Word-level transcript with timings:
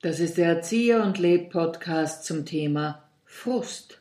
Das 0.00 0.20
ist 0.20 0.38
der 0.38 0.46
Erzieher 0.46 1.02
und 1.02 1.18
Leb 1.18 1.50
Podcast 1.50 2.24
zum 2.24 2.46
Thema 2.46 3.02
Frust. 3.26 4.00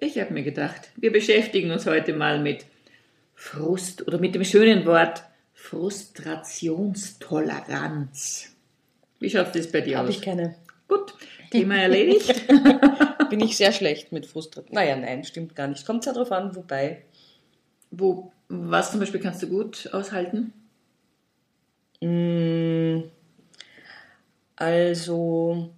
Ich 0.00 0.20
habe 0.20 0.34
mir 0.34 0.42
gedacht, 0.42 0.90
wir 0.96 1.10
beschäftigen 1.10 1.70
uns 1.70 1.86
heute 1.86 2.12
mal 2.12 2.38
mit 2.38 2.66
Frust 3.34 4.06
oder 4.06 4.18
mit 4.18 4.34
dem 4.34 4.44
schönen 4.44 4.84
Wort 4.84 5.22
Frustrationstoleranz. 5.54 8.54
Wie 9.20 9.30
schaut 9.30 9.54
das 9.54 9.72
bei 9.72 9.80
dir 9.80 9.96
Habe 9.96 10.08
aus? 10.08 10.16
ich 10.16 10.22
keine. 10.22 10.54
Gut, 10.86 11.14
Thema 11.50 11.76
erledigt. 11.76 12.46
Bin 13.30 13.40
ich 13.40 13.56
sehr 13.56 13.72
schlecht 13.72 14.12
mit 14.12 14.26
Frustration. 14.26 14.74
Naja, 14.74 14.96
nein, 14.96 15.24
stimmt 15.24 15.56
gar 15.56 15.66
nicht. 15.66 15.86
Kommt 15.86 16.04
ja 16.04 16.12
drauf 16.12 16.30
an, 16.30 16.54
wobei. 16.54 17.04
Wo, 17.90 18.32
was 18.48 18.90
zum 18.90 19.00
Beispiel 19.00 19.20
kannst 19.20 19.42
du 19.42 19.48
gut 19.48 19.90
aushalten? 19.92 20.52
Mm, 22.00 23.02
Also, 24.58 25.70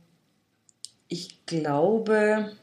ich 1.09 1.45
glaube, 1.45 2.57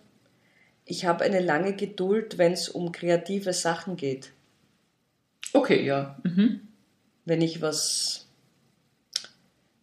ich 0.84 1.06
habe 1.06 1.24
eine 1.24 1.40
lange 1.40 1.76
Geduld, 1.76 2.40
wenn 2.40 2.54
es 2.54 2.70
um 2.70 2.92
kreative 2.92 3.54
Sachen 3.54 3.98
geht. 3.98 4.32
Okay, 5.54 5.86
ja. 5.86 6.18
Mhm. 6.24 6.62
Wenn 7.26 7.42
ich 7.44 7.62
was, 7.62 8.26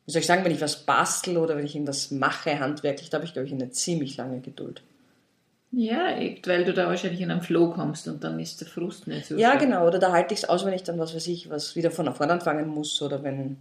wie 0.07 0.13
soll 0.13 0.21
ich 0.21 0.27
sagen, 0.27 0.45
wenn 0.45 0.51
ich 0.51 0.61
was 0.61 0.85
bastel 0.85 1.37
oder 1.37 1.57
wenn 1.57 1.67
ich 1.67 1.77
irgendwas 1.77 2.11
mache 2.11 2.59
handwerklich, 2.59 3.11
da 3.11 3.19
habe 3.19 3.27
ich, 3.27 3.33
glaube 3.33 3.47
ich, 3.47 3.53
eine 3.55 3.71
ziemlich 3.71 4.17
lange 4.17 4.41
Geduld. 4.41 4.83
Ja, 5.77 6.17
weil 6.47 6.65
du 6.65 6.73
da 6.73 6.87
wahrscheinlich 6.87 7.21
in 7.21 7.31
einen 7.31 7.43
Flow 7.43 7.71
kommst 7.71 8.07
und 8.07 8.23
dann 8.23 8.39
ist 8.39 8.61
der 8.61 8.69
Frust 8.69 9.07
nicht 9.07 9.27
so 9.27 9.37
Ja, 9.37 9.49
stark. 9.51 9.61
genau. 9.63 9.87
Oder 9.87 9.99
da 9.99 10.13
halte 10.13 10.33
ich 10.35 10.41
es 10.45 10.49
aus, 10.49 10.65
wenn 10.65 10.73
ich 10.75 10.83
dann, 10.85 10.99
was 10.99 11.15
weiß 11.15 11.27
ich, 11.27 11.51
was 11.51 11.75
wieder 11.75 11.91
von 11.91 12.13
vorne 12.15 12.33
anfangen 12.33 12.69
muss 12.69 13.03
oder 13.03 13.23
wenn, 13.25 13.57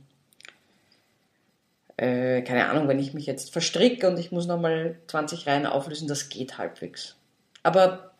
äh, 1.97 2.41
keine 2.43 2.67
Ahnung, 2.69 2.87
wenn 2.87 2.99
ich 2.99 3.13
mich 3.13 3.25
jetzt 3.25 3.51
verstricke 3.51 4.07
und 4.07 4.19
ich 4.19 4.31
muss 4.31 4.47
nochmal 4.47 4.97
20 5.07 5.47
Reihen 5.47 5.65
auflösen, 5.65 6.07
das 6.07 6.29
geht 6.29 6.57
halbwegs. 6.57 7.15
Aber 7.63 8.11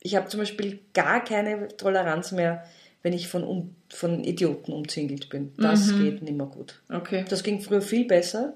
ich 0.00 0.16
habe 0.16 0.28
zum 0.28 0.40
Beispiel 0.40 0.80
gar 0.94 1.22
keine 1.22 1.68
Toleranz 1.76 2.32
mehr, 2.32 2.64
wenn 3.02 3.12
ich 3.12 3.28
von, 3.28 3.44
um, 3.44 3.74
von 3.90 4.24
Idioten 4.24 4.72
umzingelt 4.72 5.28
bin. 5.28 5.52
Das 5.56 5.88
geht 5.96 6.22
nicht 6.22 6.36
mehr 6.36 6.46
gut. 6.46 6.80
Okay. 6.92 7.24
Das 7.28 7.42
ging 7.42 7.60
früher 7.60 7.82
viel 7.82 8.06
besser, 8.06 8.54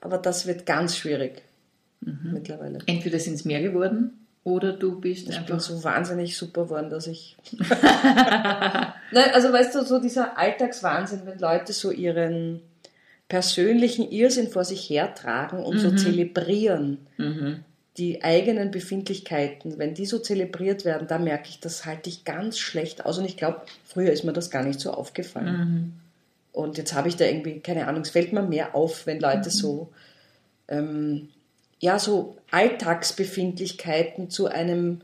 aber 0.00 0.18
das 0.18 0.46
wird 0.46 0.66
ganz 0.66 0.96
schwierig 0.96 1.42
Mhm. 2.06 2.32
mittlerweile. 2.32 2.78
Entweder 2.86 3.18
sind 3.18 3.34
es 3.34 3.44
mehr 3.44 3.60
geworden 3.60 4.12
oder 4.44 4.72
du 4.72 5.00
bist 5.00 5.22
Ich 5.22 5.26
bin 5.28 5.36
einfach 5.36 5.60
so 5.60 5.82
wahnsinnig 5.84 6.36
super 6.36 6.64
geworden, 6.64 6.88
dass 6.88 7.06
ich. 7.06 7.36
Nein, 9.12 9.30
also 9.34 9.52
weißt 9.52 9.74
du, 9.74 9.84
so 9.84 10.00
dieser 10.00 10.38
Alltagswahnsinn, 10.38 11.22
wenn 11.24 11.38
Leute 11.38 11.72
so 11.72 11.90
ihren 11.90 12.60
persönlichen 13.28 14.08
Irrsinn 14.10 14.48
vor 14.48 14.64
sich 14.64 14.88
hertragen 14.88 15.64
und 15.64 15.78
so 15.78 15.90
zelebrieren, 15.94 16.98
Mhm. 17.18 17.64
die 17.98 18.22
eigenen 18.22 18.70
Befindlichkeiten, 18.70 19.78
wenn 19.78 19.94
die 19.94 20.06
so 20.06 20.18
zelebriert 20.18 20.84
werden, 20.84 21.08
da 21.08 21.18
merke 21.18 21.48
ich, 21.48 21.58
das 21.60 21.84
halte 21.86 22.08
ich 22.08 22.24
ganz 22.24 22.58
schlecht 22.58 23.04
aus. 23.04 23.18
Und 23.18 23.24
ich 23.24 23.36
glaube, 23.36 23.62
früher 23.84 24.12
ist 24.12 24.22
mir 24.22 24.32
das 24.32 24.50
gar 24.50 24.62
nicht 24.62 24.78
so 24.80 24.92
aufgefallen. 24.92 25.56
Mhm. 25.58 25.92
Und 26.52 26.78
jetzt 26.78 26.94
habe 26.94 27.08
ich 27.08 27.16
da 27.16 27.24
irgendwie, 27.24 27.60
keine 27.60 27.86
Ahnung, 27.88 28.02
es 28.02 28.10
fällt 28.10 28.32
mir 28.32 28.42
mehr 28.42 28.74
auf, 28.74 29.06
wenn 29.06 29.18
Leute 29.20 29.50
so, 29.50 29.88
ähm, 30.68 31.28
ja, 31.80 31.98
so 31.98 32.36
Alltagsbefindlichkeiten 32.50 34.30
zu 34.30 34.46
einem, 34.46 35.00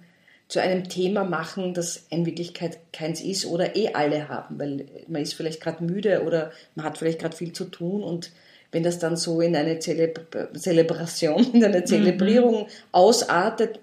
zu 0.49 0.61
einem 0.61 0.89
Thema 0.89 1.25
machen, 1.25 1.75
das 1.75 2.07
in 2.11 2.27
Wirklichkeit 2.27 2.79
keins 2.93 3.21
ist 3.21 3.47
oder 3.47 3.77
eh 3.77 3.95
alle 3.95 4.29
haben, 4.29 4.59
weil 4.59 4.87
man 5.07 5.23
ist 5.23 5.35
vielleicht 5.35 5.61
gerade 5.61 5.85
müde 5.85 6.23
oder 6.25 6.53
man 6.75 6.87
hat 6.87 6.99
vielleicht 6.99 7.21
gerade 7.21 7.37
viel 7.37 7.53
zu 7.53 7.65
tun 7.65 8.03
und 8.03 8.31
wenn 8.73 8.83
das 8.83 8.99
dann 8.99 9.17
so 9.17 9.43
in 9.43 9.55
eine 9.55 9.79
Zeleb 9.79 10.51
Zelebration, 10.57 11.53
in 11.53 11.65
eine 11.65 11.85
Zelebrierung 11.85 12.69
ausartet, 12.91 13.79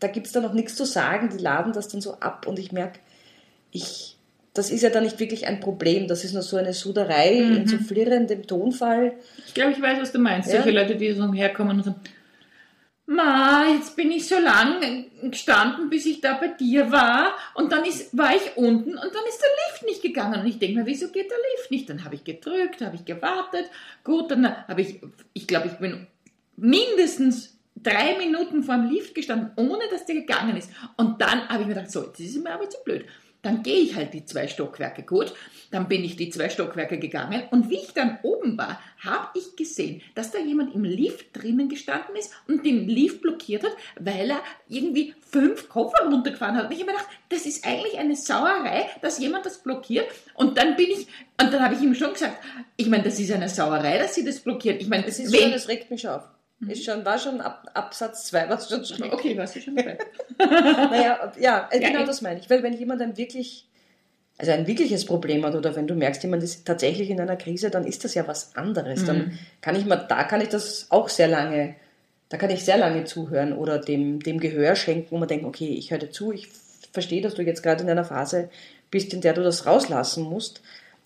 da 0.00 0.08
gibt 0.08 0.26
es 0.26 0.32
dann 0.32 0.42
noch 0.42 0.52
nichts 0.52 0.76
zu 0.76 0.84
sagen, 0.84 1.30
die 1.34 1.42
laden 1.42 1.72
das 1.72 1.88
dann 1.88 2.02
so 2.02 2.14
ab 2.20 2.46
und 2.46 2.58
ich 2.58 2.72
merke, 2.72 3.00
ich, 3.70 4.16
das 4.52 4.70
ist 4.70 4.82
ja 4.82 4.90
dann 4.90 5.04
nicht 5.04 5.18
wirklich 5.18 5.46
ein 5.46 5.60
Problem, 5.60 6.06
das 6.08 6.24
ist 6.24 6.34
nur 6.34 6.42
so 6.42 6.58
eine 6.58 6.74
Suderei 6.74 7.32
in 7.32 7.66
so 7.66 7.78
flirrendem 7.78 8.46
Tonfall. 8.46 9.14
Ich 9.46 9.54
glaube, 9.54 9.72
ich 9.72 9.80
weiß, 9.80 9.98
was 10.00 10.12
du 10.12 10.18
meinst. 10.18 10.48
Ja. 10.48 10.56
Solche 10.56 10.78
Leute, 10.78 10.96
die 10.96 11.12
so 11.12 11.32
herkommen 11.32 11.78
und 11.78 11.84
sagen, 11.84 12.00
Ma, 13.06 13.66
jetzt 13.68 13.96
bin 13.96 14.10
ich 14.10 14.26
so 14.26 14.38
lang 14.38 15.06
gestanden, 15.30 15.90
bis 15.90 16.06
ich 16.06 16.22
da 16.22 16.34
bei 16.34 16.48
dir 16.48 16.90
war 16.90 17.36
und 17.54 17.70
dann 17.70 17.84
ist, 17.84 18.16
war 18.16 18.34
ich 18.34 18.56
unten 18.56 18.92
und 18.92 19.14
dann 19.14 19.26
ist 19.28 19.42
der 19.42 19.50
Lift 19.72 19.84
nicht 19.84 20.02
gegangen 20.02 20.40
und 20.40 20.46
ich 20.46 20.58
denke 20.58 20.80
mir, 20.80 20.86
wieso 20.86 21.08
geht 21.08 21.30
der 21.30 21.36
Lift 21.56 21.70
nicht? 21.70 21.90
Dann 21.90 22.02
habe 22.02 22.14
ich 22.14 22.24
gedrückt, 22.24 22.80
habe 22.80 22.96
ich 22.96 23.04
gewartet, 23.04 23.68
gut, 24.04 24.30
dann 24.30 24.66
habe 24.66 24.80
ich, 24.80 25.02
ich 25.34 25.46
glaube, 25.46 25.66
ich 25.68 25.74
bin 25.74 26.06
mindestens 26.56 27.58
drei 27.76 28.16
Minuten 28.16 28.62
vor 28.62 28.76
dem 28.76 28.90
Lift 28.90 29.14
gestanden, 29.14 29.50
ohne 29.56 29.86
dass 29.90 30.06
der 30.06 30.14
gegangen 30.14 30.56
ist 30.56 30.70
und 30.96 31.20
dann 31.20 31.46
habe 31.50 31.60
ich 31.60 31.68
mir 31.68 31.74
gedacht, 31.74 31.90
so, 31.90 32.04
das 32.04 32.20
ist 32.20 32.42
mir 32.42 32.54
aber 32.54 32.70
zu 32.70 32.78
blöd. 32.84 33.04
Dann 33.44 33.62
gehe 33.62 33.78
ich 33.78 33.94
halt 33.94 34.12
die 34.14 34.24
zwei 34.24 34.48
Stockwerke 34.48 35.02
gut. 35.02 35.32
Dann 35.70 35.86
bin 35.86 36.02
ich 36.02 36.16
die 36.16 36.30
zwei 36.30 36.48
Stockwerke 36.48 36.98
gegangen 36.98 37.42
und 37.50 37.68
wie 37.68 37.78
ich 37.78 37.92
dann 37.92 38.18
oben 38.22 38.56
war, 38.56 38.80
habe 38.98 39.38
ich 39.38 39.56
gesehen, 39.56 40.02
dass 40.14 40.30
da 40.30 40.38
jemand 40.38 40.74
im 40.74 40.84
Lift 40.84 41.26
drinnen 41.36 41.68
gestanden 41.68 42.16
ist 42.16 42.32
und 42.48 42.64
den 42.64 42.88
Lift 42.88 43.22
blockiert 43.22 43.64
hat, 43.64 43.72
weil 43.98 44.30
er 44.30 44.40
irgendwie 44.68 45.14
fünf 45.30 45.68
Koffer 45.68 46.06
runtergefahren 46.06 46.56
hat. 46.56 46.66
Und 46.66 46.72
ich 46.72 46.80
habe 46.80 46.92
mir 46.92 46.96
gedacht, 46.96 47.12
das 47.28 47.44
ist 47.44 47.66
eigentlich 47.66 47.98
eine 47.98 48.16
Sauerei, 48.16 48.88
dass 49.02 49.18
jemand 49.18 49.46
das 49.46 49.58
blockiert. 49.58 50.06
Und 50.34 50.56
dann 50.56 50.76
bin 50.76 50.90
ich, 50.90 51.06
und 51.40 51.52
dann 51.52 51.62
habe 51.62 51.74
ich 51.74 51.82
ihm 51.82 51.94
schon 51.94 52.12
gesagt, 52.12 52.38
ich 52.76 52.88
meine, 52.88 53.02
das 53.02 53.18
ist 53.18 53.32
eine 53.32 53.48
Sauerei, 53.48 53.98
dass 53.98 54.14
sie 54.14 54.24
das 54.24 54.40
blockieren. 54.40 54.78
Ich 54.80 54.88
meine, 54.88 55.06
Es 55.06 55.18
ist 55.18 55.32
wenn, 55.32 55.42
schon, 55.42 55.52
das 55.52 55.68
regt 55.68 55.90
mich 55.90 56.00
schon 56.00 56.20
auf. 56.66 56.72
Ist 56.72 56.84
schon, 56.84 57.04
war 57.04 57.18
schon 57.18 57.40
ab, 57.40 57.68
Absatz 57.74 58.24
2, 58.26 58.48
was 58.48 58.68
schon 58.68 58.84
schräg. 58.84 59.12
okay, 59.12 59.36
warst 59.38 59.56
du 59.56 59.60
schon 59.60 59.76
dabei? 59.76 59.98
Naja, 60.38 61.32
ja, 61.40 61.68
äh, 61.70 61.80
Ja, 61.80 61.88
genau 61.88 62.00
ich- 62.00 62.06
das 62.06 62.22
meine 62.22 62.40
ich. 62.40 62.50
Weil 62.50 62.62
wenn 62.62 62.72
jemand 62.74 63.00
ein 63.02 63.16
wirklich, 63.16 63.66
also 64.38 64.52
ein 64.52 64.66
wirkliches 64.66 65.04
Problem 65.06 65.44
hat 65.44 65.54
oder 65.54 65.74
wenn 65.76 65.86
du 65.86 65.94
merkst, 65.94 66.22
jemand 66.22 66.42
ist 66.42 66.66
tatsächlich 66.66 67.10
in 67.10 67.20
einer 67.20 67.36
Krise, 67.36 67.70
dann 67.70 67.86
ist 67.86 68.04
das 68.04 68.14
ja 68.14 68.26
was 68.26 68.54
anderes. 68.56 69.04
Dann 69.04 69.38
kann 69.60 69.76
ich 69.76 69.84
mal, 69.86 69.96
da 69.96 70.24
kann 70.24 70.40
ich 70.40 70.48
das 70.48 70.86
auch 70.90 71.08
sehr 71.08 71.28
lange, 71.28 71.74
da 72.28 72.36
kann 72.36 72.50
ich 72.50 72.64
sehr 72.64 72.76
lange 72.78 73.04
zuhören 73.04 73.52
oder 73.52 73.78
dem, 73.78 74.20
dem 74.20 74.40
Gehör 74.40 74.74
schenken, 74.76 75.08
wo 75.10 75.18
man 75.18 75.28
denkt, 75.28 75.44
okay, 75.44 75.68
ich 75.68 75.90
höre 75.90 75.98
dir 75.98 76.10
zu, 76.10 76.32
ich 76.32 76.48
verstehe, 76.92 77.22
dass 77.22 77.34
du 77.34 77.42
jetzt 77.42 77.62
gerade 77.62 77.82
in 77.84 77.90
einer 77.90 78.04
Phase 78.04 78.48
bist, 78.90 79.12
in 79.14 79.20
der 79.20 79.34
du 79.34 79.42
das 79.42 79.66
rauslassen 79.66 80.24
musst. 80.24 80.60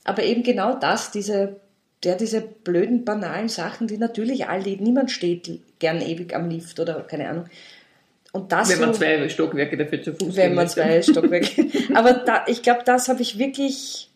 Aber 0.04 0.22
eben 0.22 0.42
genau 0.42 0.74
das, 0.78 1.10
diese, 1.10 1.56
der, 2.04 2.16
diese 2.16 2.40
blöden, 2.40 3.04
banalen 3.04 3.48
Sachen, 3.48 3.86
die 3.88 3.98
natürlich 3.98 4.48
alle, 4.48 4.76
niemand 4.76 5.10
steht 5.10 5.60
gern 5.78 6.00
ewig 6.00 6.34
am 6.34 6.48
Lift 6.48 6.78
oder 6.78 7.00
keine 7.02 7.28
Ahnung. 7.28 7.46
Und 8.32 8.52
das 8.52 8.68
Wenn 8.68 8.80
man 8.80 8.92
so- 8.92 8.98
zwei 9.00 9.28
Stockwerke 9.28 9.76
dafür 9.76 10.02
zu 10.02 10.12
Fuß 10.14 10.36
wenn 10.36 10.54
man 10.54 10.68
zwei 10.68 11.02
Stockwerke. 11.02 11.66
Aber 11.94 12.12
da, 12.12 12.44
ich 12.46 12.62
glaube, 12.62 12.82
das 12.84 13.08
habe 13.08 13.22
ich 13.22 13.38
wirklich, 13.38 14.10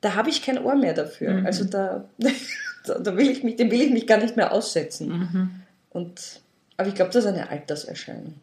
da 0.00 0.14
habe 0.14 0.30
ich 0.30 0.42
kein 0.42 0.58
Ohr 0.64 0.76
mehr 0.76 0.94
dafür. 0.94 1.32
Mhm. 1.32 1.46
Also 1.46 1.64
da, 1.70 2.04
da, 2.18 3.16
will 3.16 3.28
ich 3.28 3.42
mich, 3.42 3.56
dem 3.56 3.70
will 3.70 3.82
ich 3.82 3.90
mich 3.90 4.06
gar 4.06 4.18
nicht 4.18 4.36
mehr 4.36 4.52
aussetzen. 4.52 5.08
Mhm. 5.08 5.50
Und, 5.90 6.40
aber 6.76 6.88
ich 6.88 6.94
glaube, 6.94 7.10
das 7.10 7.24
ist 7.24 7.30
eine 7.32 7.50
Alterserscheinung. 7.50 8.34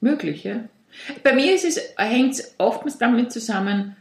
Möglich, 0.00 0.44
ja. 0.44 0.64
Bei 1.22 1.32
mir 1.32 1.54
ist 1.54 1.64
es, 1.64 1.80
hängt 1.96 2.34
es 2.34 2.54
oftmals 2.58 2.98
damit 2.98 3.30
zusammen, 3.32 3.96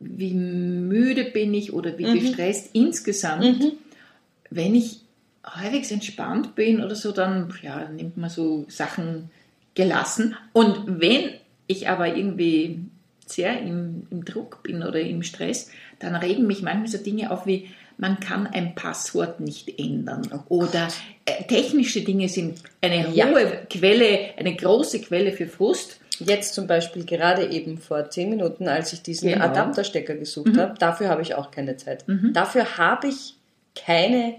wie 0.00 0.32
müde 0.34 1.24
bin 1.24 1.52
ich 1.54 1.72
oder 1.72 1.98
wie 1.98 2.06
Mhm. 2.06 2.14
gestresst 2.20 2.70
insgesamt. 2.72 3.72
Wenn 4.50 4.74
ich 4.74 5.00
halbwegs 5.44 5.90
entspannt 5.90 6.54
bin 6.54 6.82
oder 6.82 6.94
so, 6.94 7.12
dann 7.12 7.52
ja, 7.62 7.88
nimmt 7.88 8.16
man 8.16 8.30
so 8.30 8.64
Sachen 8.68 9.30
gelassen. 9.74 10.36
Und 10.52 11.00
wenn 11.00 11.30
ich 11.66 11.88
aber 11.88 12.16
irgendwie 12.16 12.80
sehr 13.26 13.60
im, 13.60 14.06
im 14.10 14.24
Druck 14.24 14.62
bin 14.62 14.82
oder 14.82 15.00
im 15.00 15.22
Stress, 15.22 15.70
dann 15.98 16.14
regen 16.14 16.46
mich 16.46 16.62
manchmal 16.62 16.88
so 16.88 16.98
Dinge 16.98 17.30
auf 17.30 17.46
wie, 17.46 17.68
man 17.98 18.20
kann 18.20 18.46
ein 18.46 18.74
Passwort 18.74 19.40
nicht 19.40 19.78
ändern. 19.78 20.22
oder 20.48 20.88
äh, 21.24 21.44
technische 21.44 22.02
Dinge 22.02 22.28
sind 22.28 22.60
eine 22.80 23.08
Oh 23.08 23.12
Ja. 23.12 23.26
hohe 23.28 23.66
Quelle, 23.68 24.30
eine 24.36 24.54
große 24.54 25.00
Quelle 25.00 25.32
für 25.32 25.46
Frust. 25.46 25.98
Jetzt 26.20 26.54
zum 26.54 26.66
Beispiel 26.66 27.04
gerade 27.04 27.46
eben 27.48 27.78
vor 27.78 28.10
zehn 28.10 28.30
Minuten, 28.30 28.68
als 28.68 28.92
ich 28.92 29.02
diesen 29.02 29.30
Genau. 29.30 29.44
Adapterstecker 29.44 30.14
gesucht 30.14 30.56
habe, 30.56 30.74
dafür 30.78 31.08
habe 31.08 31.22
ich 31.22 31.34
auch 31.34 31.50
keine 31.50 31.76
Zeit. 31.76 32.04
Dafür 32.32 32.76
habe 32.78 33.08
ich 33.08 33.36
keine 33.74 34.34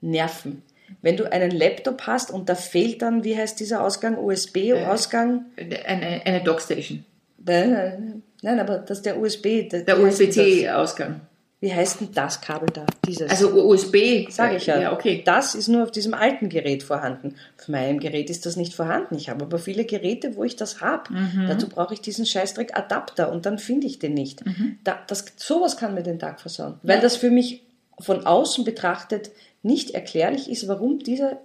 Nerven. 0.00 0.62
Wenn 1.00 1.16
du 1.16 1.30
einen 1.30 1.50
Laptop 1.50 2.02
hast 2.06 2.30
und 2.30 2.48
da 2.48 2.54
fehlt 2.54 3.00
dann, 3.02 3.24
wie 3.24 3.36
heißt 3.36 3.58
dieser 3.60 3.82
Ausgang, 3.82 4.18
USB-Ausgang? 4.18 5.46
Eine, 5.56 6.22
eine 6.24 6.40
Dockstation. 6.42 7.04
Nein, 7.44 8.22
nein, 8.42 8.60
aber 8.60 8.78
das 8.78 8.98
ist 8.98 9.06
der 9.06 9.18
USB. 9.18 9.68
Der 9.70 9.82
das? 9.82 9.98
USB-C-Ausgang. 9.98 11.20
Wie 11.62 11.72
heißt 11.72 12.00
denn 12.00 12.08
das 12.12 12.40
Kabel 12.40 12.68
da? 12.74 12.84
Dieses. 13.06 13.30
Also 13.30 13.50
USB, 13.50 14.28
Sage 14.28 14.56
ich 14.56 14.66
ja. 14.66 14.80
Ja, 14.80 14.92
okay. 14.92 15.22
Das 15.24 15.54
ist 15.54 15.68
nur 15.68 15.84
auf 15.84 15.92
diesem 15.92 16.12
alten 16.12 16.48
Gerät 16.48 16.82
vorhanden. 16.82 17.36
Auf 17.56 17.68
meinem 17.68 18.00
Gerät 18.00 18.30
ist 18.30 18.46
das 18.46 18.56
nicht 18.56 18.74
vorhanden. 18.74 19.14
Ich 19.14 19.28
habe 19.28 19.44
aber 19.44 19.60
viele 19.60 19.84
Geräte, 19.84 20.34
wo 20.34 20.42
ich 20.42 20.56
das 20.56 20.80
habe. 20.80 21.12
Mhm. 21.12 21.46
Dazu 21.46 21.68
brauche 21.68 21.94
ich 21.94 22.00
diesen 22.00 22.26
Scheißdreck 22.26 22.76
Adapter 22.76 23.30
und 23.30 23.46
dann 23.46 23.60
finde 23.60 23.86
ich 23.86 24.00
den 24.00 24.12
nicht. 24.12 24.44
Mhm. 24.44 24.78
Da, 24.82 24.98
das, 25.06 25.24
sowas 25.36 25.76
kann 25.76 25.94
mir 25.94 26.02
den 26.02 26.18
Tag 26.18 26.40
versauen. 26.40 26.80
Weil 26.82 26.98
das 26.98 27.14
für 27.14 27.30
mich 27.30 27.62
von 28.00 28.26
außen 28.26 28.64
betrachtet 28.64 29.30
nicht 29.62 29.92
erklärlich 29.92 30.50
ist, 30.50 30.66
warum 30.66 30.98
diese, 30.98 31.36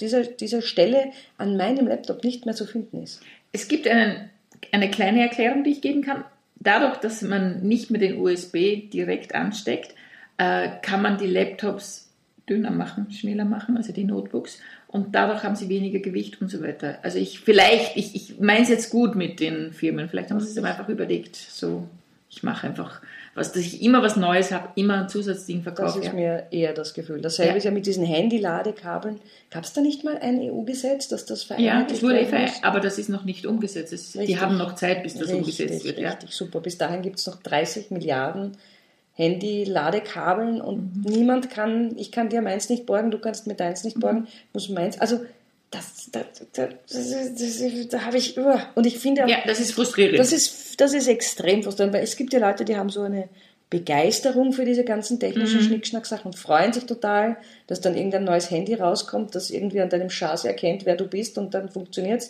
diese, 0.00 0.24
diese 0.24 0.62
Stelle 0.62 1.10
an 1.36 1.58
meinem 1.58 1.86
Laptop 1.86 2.24
nicht 2.24 2.46
mehr 2.46 2.54
zu 2.54 2.64
finden 2.64 3.02
ist. 3.02 3.20
Es 3.52 3.68
gibt 3.68 3.86
einen, 3.86 4.30
eine 4.72 4.90
kleine 4.90 5.20
Erklärung, 5.20 5.64
die 5.64 5.72
ich 5.72 5.82
geben 5.82 6.00
kann. 6.00 6.24
Dadurch, 6.66 6.96
dass 6.96 7.22
man 7.22 7.62
nicht 7.62 7.92
mehr 7.92 8.00
den 8.00 8.18
USB 8.18 8.90
direkt 8.92 9.36
ansteckt, 9.36 9.94
äh, 10.36 10.68
kann 10.82 11.00
man 11.00 11.16
die 11.16 11.28
Laptops 11.28 12.10
dünner 12.48 12.72
machen, 12.72 13.08
schneller 13.12 13.44
machen, 13.44 13.76
also 13.76 13.92
die 13.92 14.02
Notebooks. 14.02 14.58
Und 14.88 15.14
dadurch 15.14 15.44
haben 15.44 15.54
sie 15.54 15.68
weniger 15.68 16.00
Gewicht 16.00 16.40
und 16.40 16.48
so 16.48 16.60
weiter. 16.62 16.98
Also 17.02 17.18
ich 17.18 17.38
vielleicht, 17.38 17.96
ich, 17.96 18.16
ich 18.16 18.40
meine 18.40 18.62
es 18.62 18.68
jetzt 18.68 18.90
gut 18.90 19.14
mit 19.14 19.38
den 19.38 19.72
Firmen, 19.72 20.08
vielleicht 20.08 20.30
haben 20.32 20.40
sie 20.40 20.48
es 20.48 20.64
einfach 20.64 20.88
überlegt, 20.88 21.36
so, 21.36 21.86
ich 22.28 22.42
mache 22.42 22.66
einfach 22.66 23.00
was, 23.36 23.52
dass 23.52 23.62
ich 23.62 23.82
immer 23.82 24.02
was 24.02 24.16
Neues 24.16 24.50
habe, 24.50 24.68
immer 24.74 25.02
ein 25.02 25.08
Zusatzding 25.08 25.62
Das 25.62 25.74
verkaufe. 25.74 25.98
ist 26.00 26.06
Ja. 26.06 26.12
mir 26.14 26.46
eher 26.50 26.72
das 26.72 26.94
Gefühl. 26.94 27.20
Dasselbe 27.20 27.52
Ja. 27.52 27.56
ist 27.58 27.64
ja 27.64 27.70
mit 27.70 27.86
diesen 27.86 28.04
Handy-Ladekabeln. 28.04 29.20
Gab 29.50 29.62
es 29.64 29.72
da 29.72 29.80
nicht 29.80 30.02
mal 30.04 30.16
ein 30.18 30.40
EU-Gesetz, 30.40 31.06
dass 31.08 31.24
das 31.26 31.42
Ja, 31.48 31.54
vereinheitlicht 31.56 32.02
es 32.02 32.02
wurde 32.02 32.18
eh 32.20 32.32
werden 32.32 32.42
muss? 32.46 32.58
ver- 32.58 32.64
aber 32.66 32.80
das 32.80 32.98
ist 32.98 33.08
noch 33.10 33.24
nicht 33.24 33.46
umgesetzt. 33.46 33.92
Es, 33.92 34.12
die 34.12 34.40
haben 34.40 34.56
noch 34.58 34.74
Zeit, 34.74 35.02
bis 35.02 35.12
das 35.14 35.28
richtig, 35.28 35.38
umgesetzt 35.38 35.84
wird. 35.84 35.98
Ja. 35.98 36.10
Richtig, 36.10 36.30
super. 36.32 36.60
Bis 36.60 36.78
dahin 36.78 37.02
gibt 37.02 37.18
es 37.18 37.26
noch 37.26 37.36
30 37.42 37.90
Milliarden 37.92 38.56
Handy-Ladekabeln 39.14 40.60
und 40.60 40.96
Mhm. 40.96 41.02
niemand 41.12 41.50
kann, 41.50 41.96
ich 41.96 42.12
kann 42.12 42.28
dir 42.28 42.42
meins 42.42 42.68
nicht 42.68 42.86
borgen, 42.86 43.10
du 43.10 43.18
kannst 43.18 43.46
mir 43.46 43.54
deins 43.54 43.84
nicht 43.84 43.98
borgen, 44.00 44.26
muss 44.52 44.68
meins. 44.68 45.00
Also, 45.00 45.20
das, 45.70 46.10
das, 46.12 46.26
das, 46.52 46.68
das, 46.88 47.88
da 47.88 48.02
habe 48.02 48.16
ich, 48.18 48.38
uah. 48.38 48.68
und 48.74 48.86
ich 48.86 48.98
finde, 48.98 49.24
ja, 49.28 49.38
das 49.46 49.60
ist 49.60 49.72
frustrierend. 49.72 50.18
das 50.18 50.32
ist, 50.32 50.80
das 50.80 50.94
ist 50.94 51.08
extrem 51.08 51.62
frustrierend, 51.62 51.94
weil 51.94 52.04
es 52.04 52.16
gibt 52.16 52.32
ja 52.32 52.38
Leute, 52.38 52.64
die 52.64 52.76
haben 52.76 52.88
so 52.90 53.02
eine 53.02 53.28
Begeisterung 53.68 54.52
für 54.52 54.64
diese 54.64 54.84
ganzen 54.84 55.18
technischen 55.18 55.58
Mhm. 55.60 55.64
Schnickschnack-Sachen 55.64 56.26
und 56.26 56.36
freuen 56.38 56.72
sich 56.72 56.84
total, 56.86 57.36
dass 57.66 57.80
dann 57.80 57.96
irgendein 57.96 58.24
neues 58.24 58.50
Handy 58.50 58.74
rauskommt, 58.74 59.34
das 59.34 59.50
irgendwie 59.50 59.80
an 59.80 59.90
deinem 59.90 60.08
Chassis 60.08 60.44
erkennt, 60.44 60.86
wer 60.86 60.94
du 60.96 61.06
bist 61.08 61.36
und 61.36 61.52
dann 61.52 61.68
funktioniert's. 61.68 62.28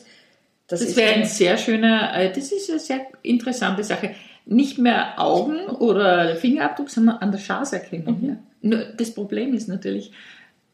Das, 0.67 0.81
Das 0.81 0.89
ist 0.89 0.97
wäre 0.97 1.11
ein 1.11 1.21
eine- 1.21 1.27
sehr 1.27 1.59
schöner, 1.59 2.13
äh, 2.19 2.33
das 2.33 2.51
ist 2.53 2.71
eine 2.71 2.79
sehr 2.81 3.07
interessante 3.23 3.85
Sache. 3.85 4.11
Nicht 4.47 4.79
mehr 4.79 5.21
Augen 5.21 5.67
oder 5.67 6.37
Fingerabdruck, 6.37 6.89
sondern 6.89 7.17
an 7.19 7.33
der 7.33 7.39
Schaserkennung. 7.39 8.39
Mhm. 8.63 8.71
Ja. 8.71 8.85
Das 8.97 9.11
Problem 9.13 9.53
ist 9.55 9.69
natürlich, 9.69 10.11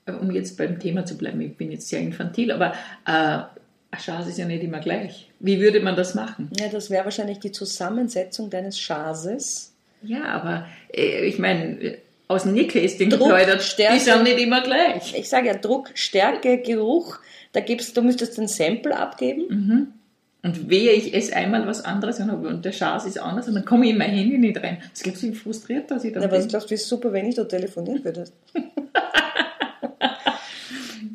um 0.06 0.30
jetzt 0.30 0.56
beim 0.58 0.78
Thema 0.80 1.04
zu 1.04 1.16
bleiben, 1.16 1.40
ich 1.40 1.56
bin 1.56 1.70
jetzt 1.70 1.88
sehr 1.88 2.00
infantil, 2.00 2.50
aber 2.52 2.72
äh, 3.06 3.42
ein 3.94 4.00
Schas 4.00 4.26
ist 4.26 4.38
ja 4.38 4.46
nicht 4.46 4.62
immer 4.62 4.80
gleich. 4.80 5.30
Wie 5.40 5.60
würde 5.60 5.80
man 5.80 5.96
das 5.96 6.14
machen? 6.14 6.50
Ja, 6.58 6.68
das 6.68 6.90
wäre 6.90 7.04
wahrscheinlich 7.04 7.38
die 7.40 7.52
Zusammensetzung 7.52 8.48
deines 8.50 8.78
Chases. 8.78 9.72
Ja, 10.02 10.24
aber 10.24 10.66
äh, 10.92 11.24
ich 11.26 11.38
meine, 11.38 11.80
äh, 11.80 11.98
aus 12.28 12.44
dem 12.44 12.54
Nickel-Kästchen 12.54 13.10
Druck, 13.10 13.28
geplaudert, 13.28 13.62
Stärke. 13.62 13.94
die 13.94 14.00
sind 14.00 14.22
nicht 14.24 14.38
immer 14.40 14.62
gleich. 14.62 15.14
Ich 15.16 15.28
sage 15.28 15.48
ja 15.48 15.54
Druck, 15.54 15.90
Stärke, 15.94 16.58
Geruch. 16.58 17.18
Da 17.52 17.60
gibst, 17.60 17.94
du 17.96 18.02
müsstest 18.02 18.38
ein 18.38 18.48
Sample 18.48 18.96
abgeben. 18.96 19.44
Mhm. 19.48 19.86
Und 20.44 20.68
wehe, 20.70 20.90
ich 20.92 21.14
esse 21.14 21.36
einmal 21.36 21.66
was 21.68 21.84
anderes 21.84 22.18
und, 22.18 22.30
und 22.30 22.64
der 22.64 22.72
Schas 22.72 23.04
ist 23.06 23.18
anders 23.18 23.46
und 23.46 23.54
dann 23.54 23.64
komme 23.64 23.84
ich 23.84 23.92
in 23.92 23.98
mein 23.98 24.10
Handy 24.10 24.38
nicht 24.38 24.60
rein. 24.60 24.78
Das 24.90 25.02
glaubst 25.02 25.22
du, 25.22 25.28
wie 25.28 25.34
frustriert, 25.34 25.88
dass 25.90 26.02
ich 26.02 26.14
Ja, 26.14 26.20
aber 26.22 26.30
bin. 26.30 26.40
ich 26.40 26.48
glaube, 26.48 26.64
es 26.64 26.72
ist 26.72 26.88
super, 26.88 27.12
wenn 27.12 27.26
ich 27.26 27.36
da 27.36 27.44
telefonieren 27.44 28.02
würde. 28.04 28.24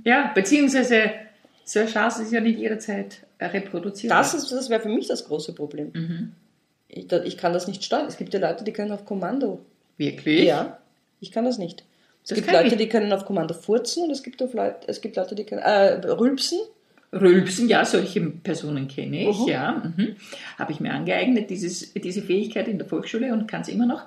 Ja, 0.07 0.31
beziehungsweise 0.33 1.12
so 1.65 1.80
ein 1.81 1.88
Schas 1.89 2.19
ist 2.19 2.31
ja 2.31 2.39
nicht 2.39 2.57
jederzeit 2.59 3.18
reproduzierbar. 3.42 4.19
Das, 4.19 4.33
ist- 4.33 4.51
das 4.51 4.69
wäre 4.69 4.81
für 4.81 4.89
mich 4.89 5.07
das 5.07 5.25
große 5.25 5.54
Problem. 5.54 5.92
Mhm. 5.94 6.31
Ich, 6.88 7.12
ich 7.12 7.38
kann 7.38 7.51
das 7.54 7.68
nicht 7.68 7.83
steuern. 7.83 8.07
Es 8.07 8.15
gibt 8.18 8.33
ja 8.33 8.39
Leute, 8.39 8.63
die 8.63 8.71
können 8.71 8.92
auf 8.94 9.04
Kommando. 9.06 9.59
Wirklich? 9.98 10.45
Ja, 10.45 10.77
ich 11.19 11.31
kann 11.31 11.44
das 11.45 11.57
nicht. 11.57 11.83
Es 12.24 12.30
Das 12.30 12.38
gibt 12.38 12.51
Leute, 12.51 12.68
ich. 12.68 12.77
die 12.77 12.88
können 12.89 13.12
auf 13.12 13.25
Kommando 13.25 13.54
furzen 13.54 14.04
und 14.04 14.12
es 14.12 14.24
gibt, 14.24 14.39
Leute, 14.39 14.75
es 14.88 15.01
gibt 15.01 15.15
Leute, 15.18 15.36
die 15.36 15.44
können 15.44 15.62
äh, 15.62 15.94
rülpsen. 16.07 16.59
Rülpsen, 17.13 17.68
ja, 17.69 17.83
solche 17.86 18.19
Personen 18.21 18.88
kenne 18.88 19.30
ich, 19.30 19.39
Mhm. 19.39 19.48
ja. 19.48 19.92
Mhm. 19.98 20.15
Habe 20.59 20.71
ich 20.74 20.80
mir 20.80 20.94
angeeignet, 20.94 21.50
dieses, 21.50 21.94
diese 21.94 22.21
Fähigkeit 22.21 22.68
in 22.68 22.77
der 22.77 22.88
Volksschule 22.88 23.31
und 23.33 23.48
kann 23.48 23.62
es 23.62 23.69
immer 23.69 23.86
noch. 23.86 24.04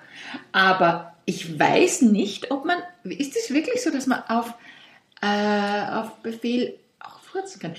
Aber 0.53 1.15
ich 1.27 1.59
weiß 1.59 2.03
nicht, 2.03 2.51
ob 2.51 2.65
man, 2.67 2.77
ist 3.05 3.37
es 3.37 3.53
wirklich 3.53 3.83
so, 3.83 3.91
dass 3.91 4.07
man 4.07 4.23
auf, 4.29 4.53
äh, 5.23 5.93
auf 5.93 6.17
Befehl 6.23 6.75
auch 7.01 7.21
furzen 7.21 7.61
kann? 7.61 7.73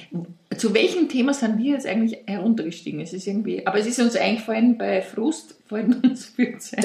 Zu 0.57 0.73
welchem 0.73 1.09
Thema 1.09 1.33
sind 1.33 1.57
wir 1.59 1.73
jetzt 1.73 1.87
eigentlich 1.87 2.19
heruntergestiegen? 2.27 2.99
Es 3.01 3.13
ist 3.13 3.25
irgendwie, 3.27 3.65
aber 3.65 3.79
es 3.79 3.85
ist 3.87 3.99
uns 3.99 4.15
eingefallen, 4.15 4.77
bei 4.77 5.01
Frust 5.01 5.55
fallen 5.67 5.93
uns 6.03 6.25
Fürze. 6.25 6.75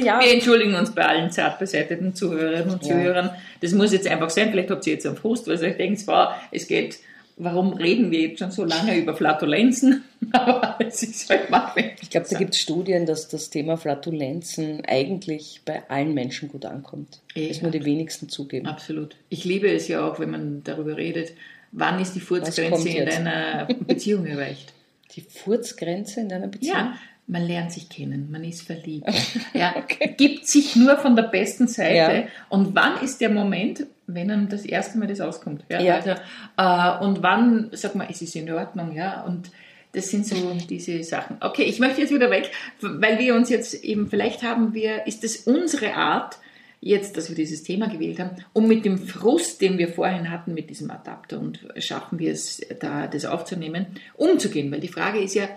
Ja, 0.00 0.20
Wir 0.20 0.32
entschuldigen 0.34 0.74
uns 0.74 0.94
bei 0.94 1.04
allen 1.06 1.30
zart 1.30 1.58
beseiteten 1.58 2.14
Zuhörerinnen 2.14 2.70
und 2.74 2.82
Ja. 2.84 2.94
Zuhörern. 2.94 3.30
Das 3.60 3.72
muss 3.72 3.92
jetzt 3.92 4.06
einfach 4.06 4.30
sein. 4.30 4.50
Vielleicht 4.50 4.70
habt 4.70 4.86
ihr 4.86 4.94
jetzt 4.94 5.06
einen 5.06 5.16
Frust, 5.16 5.48
weil 5.48 5.56
ihr 5.60 5.68
euch 5.68 5.76
denkt, 5.76 6.06
wow, 6.06 6.28
es 6.52 6.66
geht, 6.66 6.98
warum 7.36 7.74
reden 7.74 8.10
wir 8.10 8.20
jetzt 8.20 8.38
schon 8.38 8.50
so 8.50 8.64
lange 8.64 8.96
über 8.96 9.14
Flatulenzen? 9.14 10.04
Aber 10.32 10.76
es 10.80 11.02
ist 11.02 11.28
halt 11.28 11.50
mal 11.50 11.72
ich 12.00 12.10
glaube, 12.10 12.26
da 12.30 12.38
gibt 12.38 12.54
es 12.54 12.60
Studien, 12.60 13.06
dass 13.06 13.28
das 13.28 13.50
Thema 13.50 13.76
Flatulenzen 13.76 14.84
eigentlich 14.86 15.60
bei 15.64 15.82
allen 15.88 16.14
Menschen 16.14 16.48
gut 16.48 16.64
ankommt. 16.64 17.20
Ja. 17.34 17.48
Das 17.48 17.62
nur 17.62 17.70
die 17.70 17.84
wenigsten 17.84 18.28
zugeben. 18.28 18.66
Absolut. 18.66 19.16
Ich 19.28 19.44
liebe 19.44 19.68
es 19.68 19.88
ja 19.88 20.06
auch, 20.06 20.18
wenn 20.18 20.30
man 20.30 20.62
darüber 20.64 20.96
redet, 20.96 21.32
wann 21.72 22.00
ist 22.00 22.14
die 22.14 22.20
Furzgrenze 22.20 22.88
in 22.88 22.96
jetzt? 22.96 23.18
einer 23.18 23.66
Beziehung 23.86 24.26
erreicht. 24.26 24.72
Die 25.14 25.20
Furzgrenze 25.20 26.20
in 26.20 26.28
deiner 26.28 26.48
Beziehung? 26.48 26.76
Ja, 26.76 26.94
man 27.26 27.42
lernt 27.42 27.72
sich 27.72 27.88
kennen, 27.88 28.28
man 28.30 28.44
ist 28.44 28.62
verliebt. 28.62 29.08
Ja, 29.52 29.74
gibt 30.16 30.46
sich 30.46 30.76
nur 30.76 30.96
von 30.98 31.16
der 31.16 31.24
besten 31.24 31.66
Seite. 31.66 31.94
Ja. 31.94 32.24
Und 32.50 32.74
wann 32.74 33.02
ist 33.02 33.20
der 33.20 33.30
Moment, 33.30 33.86
wenn 34.06 34.30
einem 34.30 34.48
das 34.48 34.64
erste 34.64 34.98
Mal 34.98 35.08
das 35.08 35.20
auskommt? 35.20 35.64
Ja, 35.68 35.80
Ja. 35.80 35.94
Also, 35.96 36.10
äh, 36.10 37.04
und 37.04 37.22
wann, 37.22 37.70
sag 37.72 37.94
mal, 37.94 38.08
es 38.10 38.22
ist 38.22 38.36
in 38.36 38.50
Ordnung, 38.50 38.94
ja. 38.94 39.22
Und 39.22 39.50
das 39.92 40.10
sind 40.10 40.26
so 40.26 40.56
diese 40.68 41.02
Sachen. 41.02 41.38
Okay, 41.40 41.62
ich 41.64 41.80
möchte 41.80 42.02
jetzt 42.02 42.12
wieder 42.12 42.30
weg, 42.30 42.50
weil 42.80 43.18
wir 43.18 43.34
uns 43.34 43.48
jetzt 43.48 43.82
eben, 43.82 44.08
vielleicht 44.08 44.42
haben 44.42 44.74
wir, 44.74 45.06
ist 45.06 45.24
es 45.24 45.38
unsere 45.46 45.94
Art, 45.94 46.38
jetzt, 46.80 47.16
dass 47.16 47.28
wir 47.28 47.36
dieses 47.36 47.62
Thema 47.62 47.88
gewählt 47.88 48.18
haben, 48.20 48.36
um 48.52 48.68
mit 48.68 48.84
dem 48.84 48.98
Frust, 48.98 49.60
den 49.60 49.78
wir 49.78 49.88
vorhin 49.88 50.30
hatten 50.30 50.54
mit 50.54 50.70
diesem 50.70 50.90
Adapter 50.90 51.40
und 51.40 51.66
schaffen 51.78 52.18
wir 52.18 52.32
es, 52.32 52.60
da 52.80 53.06
das 53.06 53.24
aufzunehmen, 53.24 53.86
umzugehen. 54.14 54.70
Weil 54.70 54.80
die 54.80 54.88
Frage 54.88 55.20
ist 55.20 55.34
ja, 55.34 55.48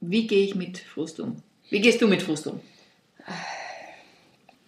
wie 0.00 0.26
gehe 0.26 0.44
ich 0.44 0.54
mit 0.54 0.78
Frust 0.78 1.20
um? 1.20 1.36
Wie 1.70 1.80
gehst 1.80 2.00
du 2.00 2.08
mit 2.08 2.22
Frust 2.22 2.46
um? 2.46 2.60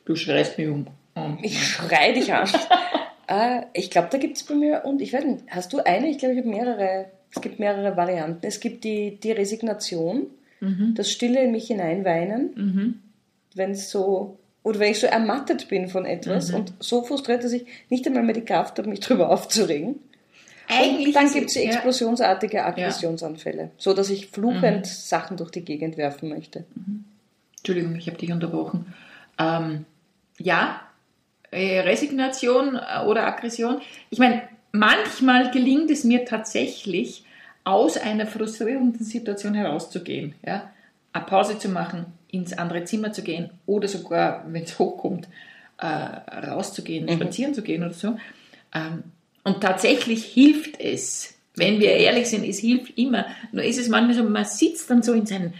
Du 0.04 0.14
schreist 0.14 0.56
mich 0.58 0.68
um. 0.68 0.86
um. 1.14 1.38
Ich 1.42 1.66
schrei 1.66 2.12
dich 2.12 2.32
an. 2.32 2.48
äh, 3.28 3.62
ich 3.72 3.90
glaube, 3.90 4.08
da 4.10 4.18
gibt 4.18 4.36
es 4.36 4.44
bei 4.44 4.54
mir, 4.54 4.82
und 4.84 5.00
ich 5.00 5.12
weiß 5.12 5.24
nicht, 5.24 5.44
hast 5.48 5.72
du 5.72 5.78
eine? 5.84 6.08
Ich 6.08 6.18
glaube, 6.18 6.34
ich 6.34 6.40
habe 6.40 6.48
mehrere. 6.50 7.06
Es 7.34 7.40
gibt 7.42 7.58
mehrere 7.58 7.96
Varianten. 7.96 8.46
Es 8.46 8.60
gibt 8.60 8.84
die, 8.84 9.16
die 9.20 9.32
Resignation, 9.32 10.28
das 10.94 11.10
Stille 11.12 11.42
in 11.42 11.52
mich 11.52 11.66
hineinweinen, 11.66 12.50
Mhm. 12.54 13.00
wenn 13.54 13.72
es 13.72 13.90
so, 13.90 14.38
oder 14.62 14.78
wenn 14.78 14.90
ich 14.92 15.00
so 15.00 15.06
ermattet 15.06 15.68
bin 15.68 15.88
von 15.88 16.06
etwas 16.06 16.50
Mhm. 16.50 16.56
und 16.56 16.72
so 16.80 17.02
frustriert, 17.02 17.44
dass 17.44 17.52
ich 17.52 17.66
nicht 17.90 18.06
einmal 18.06 18.22
mehr 18.22 18.34
die 18.34 18.40
Kraft 18.44 18.78
habe, 18.78 18.88
mich 18.88 19.00
drüber 19.06 19.28
aufzuregen. 19.30 19.96
Eigentlich 20.68 21.08
und 21.08 21.16
dann 21.16 21.30
gibt 21.32 21.48
es 21.48 21.52
die 21.54 21.60
ja. 21.64 21.72
explosionsartige 21.72 22.64
Aggressionsanfälle, 22.64 23.70
so 23.76 23.92
dass 23.92 24.08
ich 24.08 24.28
fluchend 24.28 24.86
Sachen 24.86 25.36
durch 25.36 25.50
die 25.50 25.64
Gegend 25.64 25.96
werfen 25.98 26.28
möchte. 26.30 26.64
Entschuldigung, 27.58 27.96
ich 27.96 28.06
habe 28.08 28.16
dich 28.18 28.32
unterbrochen. 28.32 28.94
Ähm, 29.38 29.84
ja, 30.38 30.80
Resignation 31.58 32.76
äh, 32.76 33.04
oder 33.04 33.26
Aggression. 33.26 33.80
Ich 34.10 34.18
meine, 34.18 34.42
manchmal 34.72 35.50
gelingt 35.50 35.90
es 35.90 36.04
mir 36.04 36.24
tatsächlich, 36.24 37.24
aus 37.66 37.96
einer 37.96 38.26
frustrierenden 38.26 39.04
Situation 39.04 39.54
herauszugehen. 39.54 40.36
Ja? 40.46 40.70
Eine 41.12 41.24
Pause 41.24 41.58
zu 41.58 41.68
machen, 41.68 42.06
ins 42.30 42.56
andere 42.56 42.84
Zimmer 42.84 43.12
zu 43.12 43.22
gehen 43.22 43.50
oder 43.66 43.88
sogar, 43.88 44.44
wenn 44.48 44.62
es 44.62 44.78
hochkommt, 44.78 45.28
äh, 45.78 45.86
rauszugehen, 45.86 47.08
spazieren 47.08 47.54
zu 47.54 47.62
gehen 47.62 47.82
oder 47.82 47.92
so. 47.92 48.16
Ähm, 48.72 49.02
und 49.42 49.60
tatsächlich 49.60 50.24
hilft 50.24 50.80
es. 50.80 51.34
Wenn 51.56 51.80
wir 51.80 51.92
ehrlich 51.92 52.28
sind, 52.28 52.44
es 52.44 52.58
hilft 52.58 52.96
immer. 52.98 53.26
Nur 53.50 53.64
ist 53.64 53.78
es 53.78 53.88
manchmal 53.88 54.14
so, 54.14 54.24
man 54.24 54.44
sitzt 54.44 54.90
dann 54.90 55.02
so 55.02 55.12
in 55.12 55.26
seinen 55.26 55.54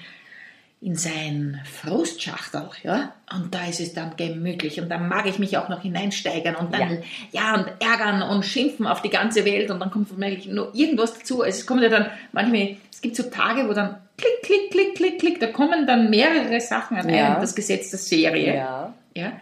in 0.81 0.95
sein 0.95 1.61
Frustschachtel, 1.65 2.69
ja, 2.85 3.15
und 3.35 3.55
da 3.55 3.67
ist 3.67 3.81
es 3.81 3.95
dann 3.95 4.15
gemütlich 4.17 4.79
und 4.81 4.91
dann 4.91 5.09
mag 5.09 5.27
ich 5.27 5.39
mich 5.39 5.57
auch 5.57 5.69
noch 5.71 5.81
hineinsteigern 5.83 6.55
und 6.55 6.73
dann, 6.75 7.03
ja, 7.33 7.55
und 7.55 7.67
ärgern 7.81 8.23
und 8.23 8.45
schimpfen 8.45 8.87
auf 8.87 9.01
die 9.01 9.09
ganze 9.09 9.45
Welt 9.47 9.71
und 9.71 9.81
dann 9.81 9.91
kommt 9.91 10.11
womöglich 10.13 10.47
nur 10.47 10.75
irgendwas 10.75 11.15
dazu. 11.15 11.43
Also 11.43 11.61
es 11.61 11.67
kommt 11.67 11.83
ja 11.83 11.89
dann 11.89 12.07
manchmal, 12.33 12.77
es 12.93 13.01
gibt 13.01 13.17
so 13.17 13.25
Tage, 13.25 13.67
wo 13.69 13.73
dann 13.73 13.97
klick, 14.19 14.43
klick, 14.43 14.71
klick, 14.71 14.95
klick, 14.95 15.19
klick, 15.19 15.41
da 15.41 15.47
kommen 15.47 15.87
dann 15.87 16.11
mehrere 16.11 16.61
Sachen 16.61 16.99
an 16.99 17.09
Ja. 17.09 17.33
einem, 17.33 17.41
das 17.41 17.55
Gesetz 17.55 17.91
der 17.91 17.99
Serie, 17.99 18.55
Ja. 18.57 18.95
ja. 19.15 19.33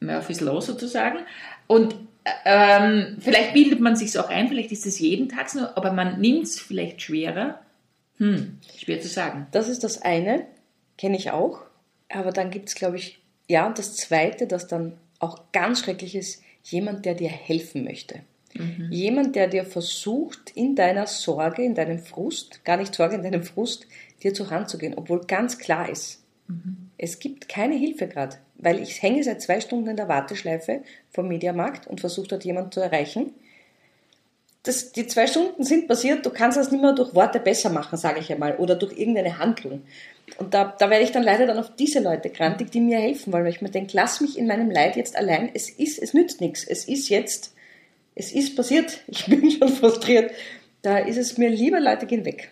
Murphy's 0.00 0.40
Law 0.40 0.60
sozusagen. 0.60 1.18
Und 1.66 1.94
ähm, 2.44 3.18
vielleicht 3.20 3.52
bildet 3.52 3.80
man 3.80 3.94
sich 3.94 4.18
auch 4.18 4.30
ein, 4.30 4.48
vielleicht 4.48 4.72
ist 4.72 4.86
es 4.86 4.98
jeden 4.98 5.28
Tag 5.28 5.50
so, 5.50 5.60
aber 5.60 5.92
man 5.92 6.18
nimmt 6.20 6.44
es 6.44 6.58
vielleicht 6.60 7.02
schwerer. 7.02 7.58
Hm, 8.18 8.58
schwer 8.78 9.00
zu 9.00 9.08
sagen. 9.08 9.46
Das 9.52 9.68
ist 9.68 9.84
das 9.84 10.02
eine, 10.02 10.46
kenne 10.98 11.16
ich 11.16 11.30
auch. 11.30 11.60
Aber 12.10 12.32
dann 12.32 12.50
gibt 12.50 12.68
es, 12.68 12.74
glaube 12.74 12.96
ich, 12.96 13.20
ja, 13.48 13.66
und 13.66 13.78
das 13.78 13.96
zweite, 13.96 14.46
das 14.46 14.66
dann 14.66 14.98
auch 15.18 15.50
ganz 15.52 15.80
schrecklich 15.80 16.14
ist, 16.14 16.42
jemand, 16.62 17.06
der 17.06 17.14
dir 17.14 17.30
helfen 17.30 17.84
möchte. 17.84 18.20
Mhm. 18.54 18.88
Jemand, 18.90 19.36
der 19.36 19.48
dir 19.48 19.64
versucht, 19.64 20.50
in 20.54 20.74
deiner 20.74 21.06
Sorge, 21.06 21.62
in 21.62 21.74
deinem 21.74 21.98
Frust, 21.98 22.64
gar 22.64 22.76
nicht 22.76 22.94
Sorge, 22.94 23.16
in 23.16 23.22
deinem 23.22 23.42
Frust, 23.42 23.86
dir 24.22 24.34
zur 24.34 24.50
Hand 24.50 24.68
zu 24.68 24.78
gehen, 24.78 24.94
obwohl 24.96 25.24
ganz 25.26 25.58
klar 25.58 25.88
ist, 25.88 26.22
mhm. 26.48 26.90
es 26.98 27.18
gibt 27.18 27.48
keine 27.48 27.76
Hilfe 27.76 28.08
gerade, 28.08 28.36
weil 28.56 28.80
ich 28.80 29.02
hänge 29.02 29.22
seit 29.22 29.40
zwei 29.42 29.60
Stunden 29.60 29.88
in 29.88 29.96
der 29.96 30.08
Warteschleife 30.08 30.82
vom 31.10 31.28
Mediamarkt 31.28 31.86
und 31.86 32.00
versuche 32.00 32.28
dort 32.28 32.44
jemanden 32.44 32.72
zu 32.72 32.80
erreichen. 32.80 33.32
Das, 34.62 34.92
die 34.92 35.06
zwei 35.06 35.26
Stunden 35.26 35.64
sind 35.64 35.88
passiert, 35.88 36.26
du 36.26 36.30
kannst 36.30 36.58
das 36.58 36.70
nicht 36.70 36.82
mehr 36.82 36.92
durch 36.92 37.14
Worte 37.14 37.40
besser 37.40 37.70
machen, 37.70 37.96
sage 37.96 38.20
ich 38.20 38.30
einmal, 38.30 38.56
oder 38.56 38.74
durch 38.74 38.98
irgendeine 38.98 39.38
Handlung. 39.38 39.82
Und 40.36 40.52
da, 40.52 40.74
da 40.78 40.90
werde 40.90 41.04
ich 41.04 41.12
dann 41.12 41.22
leider 41.22 41.46
dann 41.46 41.58
auf 41.58 41.74
diese 41.76 42.00
Leute 42.00 42.30
grantig, 42.30 42.70
die 42.70 42.80
mir 42.80 42.98
helfen 42.98 43.32
wollen, 43.32 43.44
weil 43.44 43.52
ich 43.52 43.62
mir 43.62 43.70
denke, 43.70 43.92
lass 43.94 44.20
mich 44.20 44.36
in 44.36 44.46
meinem 44.46 44.70
Leid 44.70 44.96
jetzt 44.96 45.16
allein. 45.16 45.50
Es 45.54 45.70
ist, 45.70 45.98
es 45.98 46.12
nützt 46.12 46.40
nichts. 46.40 46.64
Es 46.64 46.86
ist 46.86 47.08
jetzt, 47.08 47.54
es 48.14 48.32
ist 48.32 48.56
passiert. 48.56 49.00
Ich 49.06 49.26
bin 49.26 49.50
schon 49.50 49.68
frustriert. 49.68 50.32
Da 50.82 50.98
ist 50.98 51.16
es 51.16 51.38
mir 51.38 51.48
lieber, 51.48 51.80
Leute 51.80 52.06
gehen 52.06 52.24
weg. 52.24 52.50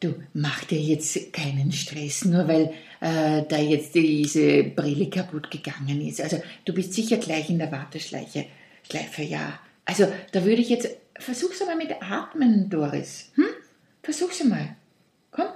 Du, 0.00 0.14
mach 0.32 0.64
dir 0.64 0.80
jetzt 0.80 1.32
keinen 1.32 1.72
Stress, 1.72 2.24
nur 2.24 2.48
weil 2.48 2.72
äh, 3.00 3.42
da 3.46 3.58
jetzt 3.58 3.94
diese 3.94 4.64
Brille 4.64 5.10
kaputt 5.10 5.50
gegangen 5.50 6.00
ist. 6.06 6.22
Also 6.22 6.40
du 6.64 6.72
bist 6.72 6.94
sicher 6.94 7.18
gleich 7.18 7.50
in 7.50 7.58
der 7.58 7.70
Warteschleife, 7.70 8.46
Schleife, 8.88 9.22
ja. 9.22 9.60
Also 9.90 10.12
da 10.32 10.44
würde 10.44 10.62
ich 10.62 10.68
jetzt, 10.68 10.88
versuch's 11.18 11.60
einmal 11.60 11.76
mit 11.76 11.90
Atmen, 12.00 12.70
Doris. 12.70 13.30
Hm? 13.34 13.46
Versuch's 14.02 14.40
einmal. 14.40 14.76
Komm. 15.30 15.48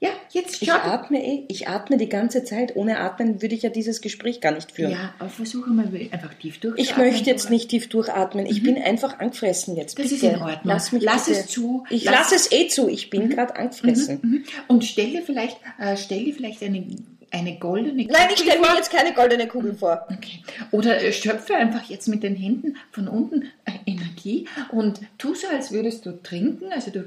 Ja, 0.00 0.10
jetzt 0.30 0.60
Ich 0.60 0.72
atme 0.72 1.24
eh, 1.24 1.44
ich 1.46 1.68
atme 1.68 1.96
die 1.96 2.08
ganze 2.08 2.42
Zeit. 2.42 2.74
Ohne 2.74 2.98
Atmen 2.98 3.40
würde 3.40 3.54
ich 3.54 3.62
ja 3.62 3.70
dieses 3.70 4.00
Gespräch 4.00 4.40
gar 4.40 4.50
nicht 4.50 4.72
führen. 4.72 4.90
Ja, 4.90 5.14
aber 5.20 5.30
versuche 5.30 5.70
mal 5.70 5.86
einfach 6.10 6.34
tief 6.34 6.58
durchatmen. 6.58 6.84
Ich 6.84 6.96
möchte 6.96 7.30
jetzt 7.30 7.50
nicht 7.50 7.68
tief 7.68 7.88
durchatmen. 7.88 8.46
Ich 8.46 8.62
mhm. 8.62 8.66
bin 8.74 8.82
einfach 8.82 9.20
angefressen 9.20 9.76
jetzt. 9.76 9.98
Das 9.98 10.08
bitte. 10.08 10.14
ist 10.16 10.34
in 10.34 10.42
Ordnung. 10.42 10.60
Lass, 10.64 10.90
mich 10.90 11.04
lass 11.04 11.28
es 11.28 11.46
zu. 11.46 11.84
Ich 11.88 12.04
lass, 12.04 12.32
lass 12.32 12.32
es 12.32 12.52
eh 12.52 12.66
zu. 12.66 12.88
Ich 12.88 13.10
bin 13.10 13.26
mhm. 13.26 13.30
gerade 13.30 13.54
angefressen. 13.54 14.18
Mhm. 14.22 14.30
mhm. 14.30 14.44
Und 14.66 14.84
stelle 14.84 15.22
vielleicht, 15.22 15.58
äh, 15.78 15.96
stelle 15.96 16.32
vielleicht 16.32 16.64
eine 16.64 16.84
eine 17.32 17.58
goldene 17.58 18.04
Kugel 18.04 18.12
Nein, 18.12 18.28
ich 18.32 18.40
stelle 18.40 18.60
mir 18.60 18.76
jetzt 18.76 18.92
keine 18.92 19.14
goldene 19.14 19.48
Kugel 19.48 19.74
vor. 19.74 20.06
Okay. 20.10 20.42
Oder 20.70 21.02
äh, 21.02 21.12
schöpfe 21.12 21.54
einfach 21.54 21.84
jetzt 21.84 22.06
mit 22.06 22.22
den 22.22 22.36
Händen 22.36 22.76
von 22.90 23.08
unten 23.08 23.50
äh, 23.64 23.72
Energie 23.86 24.46
und 24.70 25.00
tu 25.18 25.34
so, 25.34 25.48
als 25.48 25.72
würdest 25.72 26.04
du 26.04 26.22
trinken. 26.22 26.72
Also 26.72 26.90
du 26.90 27.04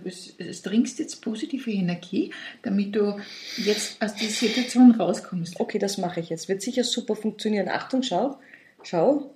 trinkst 0.64 1.00
jetzt 1.00 1.22
positive 1.22 1.72
Energie, 1.72 2.34
damit 2.64 2.96
du 2.96 3.20
jetzt 3.58 4.02
aus 4.02 4.16
dieser 4.16 4.34
Situation 4.34 4.92
rauskommst. 4.92 5.60
Okay, 5.60 5.78
das 5.78 5.98
mache 6.00 6.20
ich 6.20 6.30
jetzt. 6.30 6.50
Wird 6.50 6.62
sicher 6.62 6.84
super 6.84 7.16
funktionieren. 7.16 7.70
Achtung, 7.70 8.02
schau. 8.02 8.40
Schau. 8.84 9.32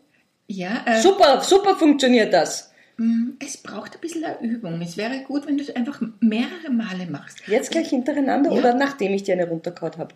Ja. 0.47 0.83
Äh, 0.85 1.01
super, 1.01 1.41
super 1.41 1.75
funktioniert 1.75 2.33
das. 2.33 2.71
Mm, 2.97 3.33
es 3.39 3.57
braucht 3.57 3.93
ein 3.93 4.01
bisschen 4.01 4.25
Übung. 4.41 4.81
Es 4.81 4.97
wäre 4.97 5.19
gut, 5.21 5.45
wenn 5.45 5.57
du 5.57 5.63
es 5.63 5.75
einfach 5.75 6.01
mehrere 6.19 6.71
Male 6.71 7.05
machst. 7.05 7.47
Jetzt 7.47 7.69
gleich 7.69 7.89
hintereinander 7.89 8.51
ja. 8.51 8.57
oder 8.57 8.73
nachdem 8.73 9.13
ich 9.13 9.21
dir 9.21 9.33
eine 9.33 9.47
runtergehauen 9.47 9.97
habe? 9.97 10.15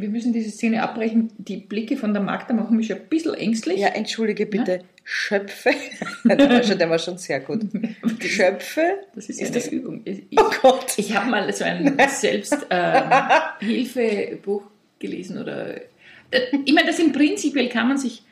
Wir 0.00 0.08
müssen 0.08 0.32
diese 0.32 0.50
Szene 0.50 0.82
abbrechen. 0.82 1.30
Die 1.38 1.58
Blicke 1.58 1.96
von 1.96 2.12
der 2.12 2.22
Magda 2.22 2.54
machen 2.54 2.76
mich 2.76 2.92
ein 2.92 3.00
bisschen 3.08 3.34
ängstlich. 3.34 3.78
Ja, 3.78 3.88
entschuldige 3.88 4.46
bitte. 4.46 4.72
Ja? 4.72 4.78
Schöpfe. 5.04 5.70
der, 6.24 6.50
war 6.50 6.62
schon, 6.62 6.78
der 6.78 6.90
war 6.90 6.98
schon 6.98 7.18
sehr 7.18 7.40
gut. 7.40 7.60
Schöpfe. 8.20 9.00
Das 9.14 9.28
ist, 9.28 9.40
ist 9.40 9.54
das 9.54 9.68
Übung. 9.68 10.00
Ich, 10.04 10.22
oh 10.36 10.50
Gott. 10.62 10.94
Ich 10.96 11.16
habe 11.16 11.30
mal 11.30 11.52
so 11.52 11.64
ein 11.64 11.96
Selbsthilfebuch 12.08 14.62
ähm, 14.62 14.68
gelesen 14.98 15.38
oder. 15.38 15.76
Äh, 16.30 16.40
ich 16.64 16.72
meine, 16.72 16.86
das 16.86 16.98
im 16.98 17.12
Prinzipiell 17.12 17.68
kann 17.68 17.88
man 17.88 17.98
sich 17.98 18.22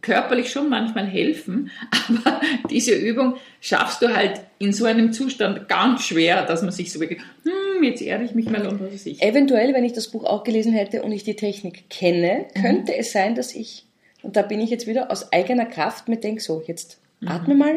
körperlich 0.00 0.50
schon 0.50 0.68
manchmal 0.68 1.06
helfen, 1.06 1.70
aber 1.90 2.40
diese 2.70 2.94
Übung 2.94 3.36
schaffst 3.60 4.02
du 4.02 4.14
halt 4.14 4.40
in 4.58 4.72
so 4.72 4.84
einem 4.84 5.12
Zustand 5.12 5.68
ganz 5.68 6.04
schwer, 6.04 6.44
dass 6.44 6.62
man 6.62 6.72
sich 6.72 6.92
so 6.92 7.00
wirklich, 7.00 7.20
hm, 7.44 7.52
jetzt 7.82 8.02
erde 8.02 8.24
ich 8.24 8.34
mich 8.34 8.48
mal 8.48 8.66
und 8.66 8.80
was 8.80 8.92
weiß 8.92 9.06
ich. 9.06 9.22
Eventuell, 9.22 9.74
wenn 9.74 9.84
ich 9.84 9.92
das 9.92 10.08
Buch 10.08 10.24
auch 10.24 10.44
gelesen 10.44 10.72
hätte 10.72 11.02
und 11.02 11.12
ich 11.12 11.24
die 11.24 11.36
Technik 11.36 11.88
kenne, 11.90 12.46
mhm. 12.54 12.62
könnte 12.62 12.96
es 12.96 13.12
sein, 13.12 13.34
dass 13.34 13.54
ich, 13.54 13.84
und 14.22 14.36
da 14.36 14.42
bin 14.42 14.60
ich 14.60 14.70
jetzt 14.70 14.86
wieder 14.86 15.10
aus 15.10 15.32
eigener 15.32 15.66
Kraft 15.66 16.08
mir 16.08 16.18
denke, 16.18 16.42
so, 16.42 16.62
jetzt 16.66 16.98
mhm. 17.20 17.28
atme 17.28 17.54
mal, 17.54 17.74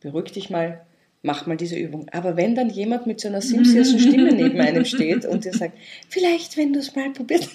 beruhig 0.00 0.32
dich 0.32 0.50
mal, 0.50 0.80
mach 1.22 1.46
mal 1.46 1.56
diese 1.56 1.76
Übung. 1.76 2.08
Aber 2.12 2.36
wenn 2.36 2.54
dann 2.54 2.70
jemand 2.70 3.06
mit 3.06 3.20
so 3.20 3.28
einer 3.28 3.40
simsierten 3.42 3.98
Stimme 3.98 4.32
neben 4.32 4.60
einem 4.60 4.84
steht 4.84 5.26
und 5.26 5.44
dir 5.44 5.52
sagt, 5.52 5.76
vielleicht, 6.08 6.56
wenn 6.56 6.72
du 6.72 6.80
es 6.80 6.94
mal 6.94 7.10
probierst, 7.10 7.50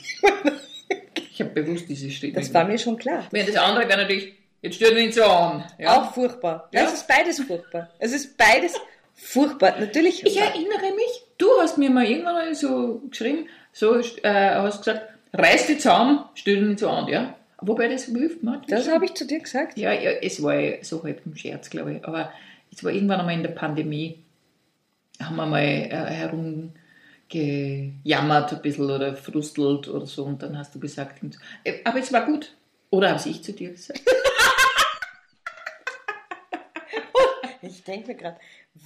Ich 1.39 1.45
habe 1.45 1.61
bewusst 1.61 1.87
diese 1.87 2.11
Stimme. 2.11 2.33
Das 2.33 2.53
war 2.53 2.65
mir 2.65 2.77
schon 2.77 2.97
klar. 2.97 3.25
Wenn 3.31 3.45
das 3.47 3.55
andere 3.55 3.87
wäre 3.87 4.01
natürlich, 4.01 4.33
jetzt 4.61 4.75
stört 4.75 4.97
ihn 4.97 5.09
so 5.09 5.23
an. 5.23 5.63
Ja? 5.77 6.01
Auch 6.01 6.13
furchtbar. 6.13 6.67
Ja? 6.73 6.83
Es 6.83 6.95
ist 6.95 7.07
beides 7.07 7.39
furchtbar. 7.39 7.89
Es 7.97 8.11
ist 8.11 8.35
beides 8.35 8.73
furchtbar. 9.13 9.79
Natürlich. 9.79 10.25
Ich 10.25 10.37
erinnere 10.37 10.93
mich, 10.97 11.23
du 11.39 11.47
hast 11.59 11.79
mir 11.79 11.89
mal 11.89 12.05
irgendwann 12.05 12.53
so 12.53 13.01
geschrieben, 13.09 13.47
so 13.73 13.95
äh, 13.97 14.55
hast 14.55 14.79
gesagt, 14.79 15.01
reiß 15.33 15.65
die 15.65 15.77
zusammen, 15.77 16.25
stell 16.35 16.57
ihn 16.57 16.69
nicht 16.69 16.79
so 16.79 16.89
an, 16.89 17.07
ja. 17.07 17.35
Wobei 17.61 17.87
das 17.87 18.05
hilft 18.05 18.43
man. 18.43 18.61
Das 18.67 18.89
habe 18.89 19.05
ich 19.05 19.15
zu 19.15 19.25
dir 19.25 19.39
gesagt. 19.39 19.77
Ja, 19.77 19.91
ja, 19.91 20.11
es 20.11 20.41
war 20.41 20.55
so 20.81 21.03
halb 21.03 21.25
im 21.25 21.35
Scherz, 21.35 21.69
glaube 21.69 21.95
ich. 21.95 22.05
Aber 22.05 22.31
es 22.71 22.83
war 22.83 22.91
irgendwann 22.91 23.19
einmal 23.19 23.35
in 23.35 23.43
der 23.43 23.49
Pandemie, 23.49 24.19
haben 25.21 25.35
wir 25.35 25.45
mal 25.45 25.61
äh, 25.61 25.89
herum 25.89 26.71
gejammert 27.27 28.53
ein 28.53 28.61
bisschen 28.61 28.89
oder 28.89 29.15
frustelt 29.15 29.87
oder 29.87 30.07
so 30.07 30.23
und 30.23 30.41
dann 30.41 30.57
hast 30.57 30.73
du 30.73 30.79
gesagt, 30.79 31.21
äh, 31.63 31.73
aber 31.83 31.99
es 31.99 32.13
war 32.13 32.25
gut. 32.25 32.53
Oder 32.89 33.11
habe 33.11 33.29
ich 33.29 33.43
zu 33.43 33.53
dir 33.53 33.71
gesagt? 33.71 34.01
Ich 37.69 37.83
denke 37.83 38.09
mir 38.09 38.15
gerade, 38.15 38.37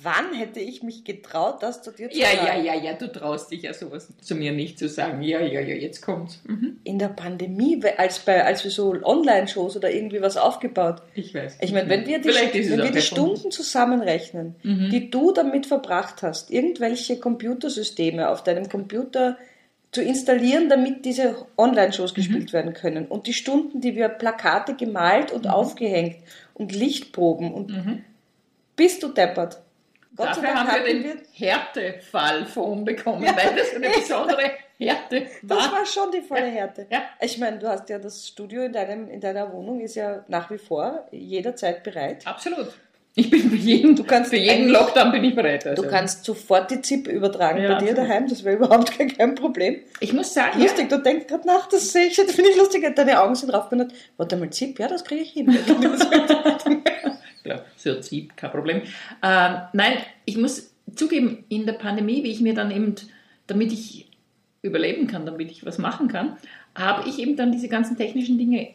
wann 0.01 0.33
hätte 0.33 0.59
ich 0.59 0.83
mich 0.83 1.03
getraut, 1.03 1.61
das 1.61 1.81
zu 1.81 1.91
dir 1.91 2.09
zu 2.09 2.19
ja, 2.19 2.27
sagen? 2.27 2.65
Ja, 2.65 2.73
ja, 2.73 2.83
ja, 2.83 2.93
du 2.93 3.11
traust 3.11 3.51
dich 3.51 3.63
ja 3.63 3.73
sowas 3.73 4.09
zu 4.21 4.35
mir 4.35 4.51
nicht 4.51 4.79
zu 4.79 4.89
sagen. 4.89 5.21
Ja, 5.21 5.39
ja, 5.39 5.59
ja, 5.59 5.75
jetzt 5.75 6.01
kommt's. 6.01 6.41
Mhm. 6.45 6.77
In 6.83 6.99
der 6.99 7.09
Pandemie, 7.09 7.81
als, 7.97 8.19
bei, 8.19 8.43
als 8.43 8.63
wir 8.63 8.71
so 8.71 8.95
Online-Shows 9.03 9.77
oder 9.77 9.91
irgendwie 9.91 10.21
was 10.21 10.37
aufgebaut. 10.37 11.01
Ich 11.15 11.33
weiß. 11.33 11.57
Ich 11.61 11.71
meine, 11.71 11.89
wenn 11.89 12.05
wir 12.05 12.19
die, 12.19 12.29
wenn 12.29 12.83
wir 12.83 12.91
die 12.91 13.01
Stunden 13.01 13.51
zusammenrechnen, 13.51 14.55
mhm. 14.63 14.89
die 14.89 15.09
du 15.09 15.31
damit 15.31 15.65
verbracht 15.65 16.23
hast, 16.23 16.51
irgendwelche 16.51 17.19
Computersysteme 17.19 18.29
auf 18.29 18.43
deinem 18.43 18.69
Computer 18.69 19.37
zu 19.93 20.01
installieren, 20.01 20.69
damit 20.69 21.05
diese 21.05 21.45
Online-Shows 21.55 22.11
mhm. 22.11 22.15
gespielt 22.15 22.53
werden 22.53 22.73
können. 22.73 23.05
Und 23.05 23.27
die 23.27 23.33
Stunden, 23.33 23.79
die 23.79 23.95
wir 23.95 24.09
Plakate 24.09 24.75
gemalt 24.75 25.31
und 25.31 25.45
mhm. 25.45 25.51
aufgehängt 25.51 26.17
und 26.55 26.73
Lichtproben 26.73 27.53
und 27.53 27.69
mhm. 27.69 28.03
Bist 28.75 29.03
du 29.03 29.09
deppert. 29.09 29.61
Gott 30.15 30.27
Dafür 30.27 30.53
haben 30.53 30.85
wir 30.85 30.93
den 30.93 31.21
Härtefall 31.33 32.45
von 32.45 32.85
bekommen, 32.85 33.23
ja. 33.23 33.35
weil 33.35 33.55
das 33.55 33.73
eine 33.75 33.89
besondere 33.95 34.51
Härte 34.77 35.27
war. 35.41 35.57
Das 35.57 35.71
war 35.71 35.85
schon 35.85 36.11
die 36.11 36.21
volle 36.21 36.45
Härte. 36.45 36.85
Ja. 36.91 37.03
Ich 37.19 37.37
meine, 37.39 37.57
du 37.57 37.67
hast 37.67 37.89
ja 37.89 37.97
das 37.97 38.27
Studio 38.27 38.63
in, 38.63 38.73
deinem, 38.73 39.09
in 39.09 39.19
deiner 39.19 39.51
Wohnung 39.51 39.79
ist 39.79 39.95
ja 39.95 40.23
nach 40.27 40.51
wie 40.51 40.59
vor 40.59 41.07
jederzeit 41.11 41.83
bereit. 41.83 42.27
Absolut. 42.27 42.67
Ich 43.15 43.29
bin 43.29 43.47
für 43.47 43.55
jeden, 43.55 43.95
du 43.95 44.03
kannst 44.03 44.31
für 44.31 44.37
jeden 44.37 44.69
Lockdown 44.69 45.11
bin 45.11 45.23
ich 45.23 45.35
bereit. 45.35 45.67
Also. 45.67 45.83
Du 45.83 45.87
kannst 45.87 46.25
sofort 46.25 46.71
die 46.71 46.81
ZIP 46.81 47.07
übertragen 47.07 47.61
ja, 47.61 47.73
bei 47.73 47.79
dir 47.79 47.91
absolut. 47.91 48.09
daheim, 48.09 48.27
das 48.27 48.43
wäre 48.43 48.55
überhaupt 48.55 48.97
kein, 48.97 49.15
kein, 49.15 49.35
Problem. 49.35 49.81
Ich 49.99 50.13
muss 50.13 50.33
sagen. 50.33 50.59
Lustig, 50.59 50.89
ja. 50.89 50.97
du 50.97 51.03
denkst 51.03 51.27
gerade 51.27 51.45
nach, 51.45 51.67
das 51.69 51.91
sehe 51.91 52.07
ich, 52.07 52.15
das 52.15 52.31
finde 52.31 52.49
ich 52.49 52.57
lustig, 52.57 52.83
deine 52.95 53.21
Augen 53.21 53.35
sind 53.35 53.51
drauf 53.51 53.69
benutzt. 53.69 53.95
Warte 54.17 54.35
mal, 54.35 54.49
ZIP, 54.49 54.79
ja, 54.79 54.87
das 54.87 55.03
kriege 55.03 55.21
ich 55.21 55.31
hin. 55.31 55.47
so 57.83 57.99
ZIP, 57.99 58.35
kein 58.37 58.51
Problem. 58.51 58.81
Ähm, 59.21 59.57
nein, 59.73 59.97
ich 60.25 60.37
muss 60.37 60.73
zugeben, 60.95 61.43
in 61.49 61.65
der 61.65 61.73
Pandemie, 61.73 62.23
wie 62.23 62.31
ich 62.31 62.41
mir 62.41 62.53
dann 62.53 62.71
eben, 62.71 62.95
damit 63.47 63.71
ich 63.71 64.09
überleben 64.61 65.07
kann, 65.07 65.25
damit 65.25 65.51
ich 65.51 65.65
was 65.65 65.77
machen 65.77 66.07
kann, 66.07 66.37
habe 66.75 67.07
ich 67.07 67.19
eben 67.19 67.35
dann 67.35 67.51
diese 67.51 67.67
ganzen 67.67 67.97
technischen 67.97 68.37
Dinge 68.37 68.69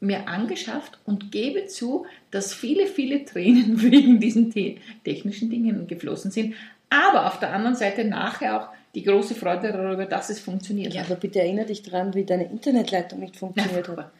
mir 0.00 0.28
angeschafft 0.28 0.98
und 1.04 1.30
gebe 1.30 1.66
zu, 1.66 2.06
dass 2.30 2.52
viele, 2.52 2.86
viele 2.86 3.24
Tränen 3.24 3.82
wegen 3.90 4.20
diesen 4.20 4.50
technischen 5.04 5.50
Dingen 5.50 5.86
geflossen 5.86 6.30
sind. 6.30 6.54
Aber 6.90 7.26
auf 7.26 7.38
der 7.38 7.52
anderen 7.52 7.76
Seite 7.76 8.04
nachher 8.04 8.60
auch 8.60 8.68
die 8.94 9.02
große 9.02 9.34
Freude 9.34 9.72
darüber, 9.72 10.04
dass 10.04 10.28
es 10.28 10.40
funktioniert. 10.40 10.92
Ja, 10.92 11.02
aber 11.02 11.14
bitte 11.14 11.40
erinnere 11.40 11.66
dich 11.66 11.82
daran, 11.82 12.14
wie 12.14 12.24
deine 12.24 12.44
Internetleitung 12.50 13.20
nicht 13.20 13.36
funktioniert 13.36 13.88
hat. 13.88 14.10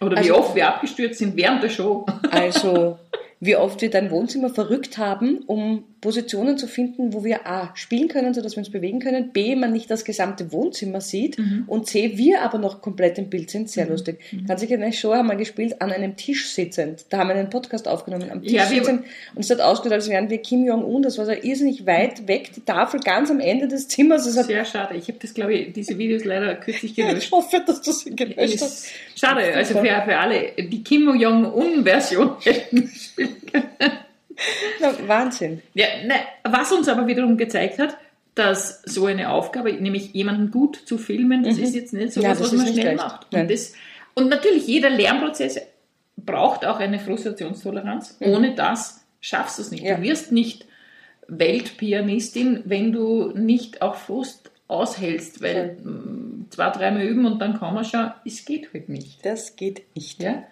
Oder 0.00 0.16
also, 0.16 0.28
wie 0.28 0.32
oft 0.32 0.54
wir 0.54 0.68
abgestürzt 0.68 1.18
sind 1.18 1.36
während 1.36 1.62
der 1.62 1.68
Show. 1.68 2.06
Also, 2.30 2.98
wie 3.40 3.56
oft 3.56 3.80
wir 3.80 3.90
dein 3.90 4.10
Wohnzimmer 4.10 4.50
verrückt 4.50 4.98
haben, 4.98 5.38
um 5.46 5.84
Positionen 6.00 6.58
zu 6.58 6.66
finden, 6.66 7.12
wo 7.12 7.24
wir 7.24 7.46
A, 7.46 7.70
spielen 7.74 8.08
können, 8.08 8.34
sodass 8.34 8.52
wir 8.54 8.58
uns 8.58 8.70
bewegen 8.70 9.00
können, 9.00 9.30
B, 9.32 9.56
man 9.56 9.72
nicht 9.72 9.90
das 9.90 10.04
gesamte 10.04 10.52
Wohnzimmer 10.52 11.00
sieht 11.00 11.38
Mhm. 11.38 11.64
und 11.66 11.86
C, 11.86 12.16
wir 12.16 12.42
aber 12.42 12.58
noch 12.58 12.80
komplett 12.82 13.18
im 13.18 13.28
Bild 13.30 13.50
sind. 13.50 13.68
Sehr 13.68 13.86
lustig. 13.86 14.18
Kann 14.46 14.58
sich 14.58 14.72
eine 14.72 14.92
Show 14.92 15.14
haben 15.14 15.26
wir 15.28 15.36
gespielt, 15.36 15.80
an 15.82 15.90
einem 15.92 16.16
Tisch 16.16 16.48
sitzend. 16.50 17.06
Da 17.10 17.18
haben 17.18 17.28
wir 17.28 17.34
einen 17.36 17.50
Podcast 17.50 17.88
aufgenommen, 17.88 18.30
am 18.30 18.42
Tisch 18.42 18.52
Ja, 18.52 18.66
sitzend 18.66 19.04
und 19.34 19.40
es 19.44 19.50
hat 19.50 19.60
ausgeschaut, 19.60 19.92
als 19.94 20.08
wären 20.08 20.30
wir 20.30 20.38
Kim 20.38 20.64
Jong-un. 20.64 21.02
Das 21.02 21.18
war 21.18 21.26
so 21.26 21.32
irrsinnig 21.32 21.86
weit 21.86 22.28
weg, 22.28 22.50
die 22.54 22.60
Tafel 22.64 23.00
ganz 23.00 23.30
am 23.30 23.40
Ende 23.40 23.68
des 23.68 23.88
Zimmers. 23.88 24.24
Sehr 24.24 24.64
schade. 24.64 24.96
Ich 24.96 25.08
habe 25.08 25.18
das, 25.20 25.34
glaube 25.34 25.54
ich, 25.54 25.72
diese 25.72 25.98
Videos 25.98 26.24
leider 26.24 26.54
kürzlich 26.56 26.92
ich 26.98 27.04
gelöscht. 27.04 27.32
hoffe, 27.32 27.62
dass 27.66 27.82
du 27.82 27.92
sie 27.92 28.14
gelöscht 28.14 28.60
hast. 28.60 28.86
Schade, 29.16 29.52
also 29.54 29.74
für, 29.74 29.84
für 29.84 30.16
alle, 30.16 30.52
die 30.58 30.82
Kim 30.84 31.08
Jong-un-Version 31.18 32.36
hätten 32.42 32.88
spielen 32.88 33.36
können. 33.50 33.92
Wahnsinn. 35.06 35.62
Ja, 35.74 35.86
ne, 36.04 36.14
was 36.44 36.72
uns 36.72 36.88
aber 36.88 37.06
wiederum 37.06 37.36
gezeigt 37.36 37.78
hat, 37.78 37.96
dass 38.34 38.82
so 38.84 39.06
eine 39.06 39.30
Aufgabe, 39.30 39.72
nämlich 39.72 40.12
jemanden 40.14 40.50
gut 40.50 40.76
zu 40.76 40.96
filmen, 40.96 41.42
das 41.42 41.58
ist 41.58 41.74
jetzt 41.74 41.92
nicht 41.92 42.12
so 42.12 42.20
Mhm. 42.20 42.24
Ja, 42.24 42.30
was, 42.32 42.40
was 42.40 42.52
man 42.52 42.66
schnell 42.68 42.84
leicht. 42.86 42.96
macht. 42.98 43.34
Und, 43.34 43.50
das, 43.50 43.72
und 44.14 44.28
natürlich, 44.28 44.66
jeder 44.66 44.90
Lernprozess 44.90 45.60
braucht 46.16 46.64
auch 46.64 46.78
eine 46.78 46.98
Frustrationstoleranz. 47.00 48.16
Ohne 48.20 48.54
das 48.54 49.04
schaffst 49.20 49.58
du 49.58 49.62
es 49.62 49.70
nicht. 49.70 49.82
Mhm. 49.82 49.88
Ja. 49.88 49.96
Du 49.96 50.02
wirst 50.02 50.30
nicht 50.32 50.66
Weltpianistin, 51.26 52.62
wenn 52.64 52.92
du 52.92 53.32
nicht 53.34 53.82
auch 53.82 53.96
Frust 53.96 54.50
aushältst, 54.68 55.42
weil 55.42 55.76
mm, 55.82 56.46
zwei, 56.50 56.70
dreimal 56.70 57.02
üben 57.02 57.26
und 57.26 57.40
dann 57.40 57.58
kann 57.58 57.74
man 57.74 57.84
schon, 57.84 58.10
es 58.24 58.44
geht 58.44 58.72
halt 58.72 58.88
nicht. 58.88 59.24
Das 59.24 59.56
geht 59.56 59.82
nicht. 59.94 60.22
Ja? 60.22 60.44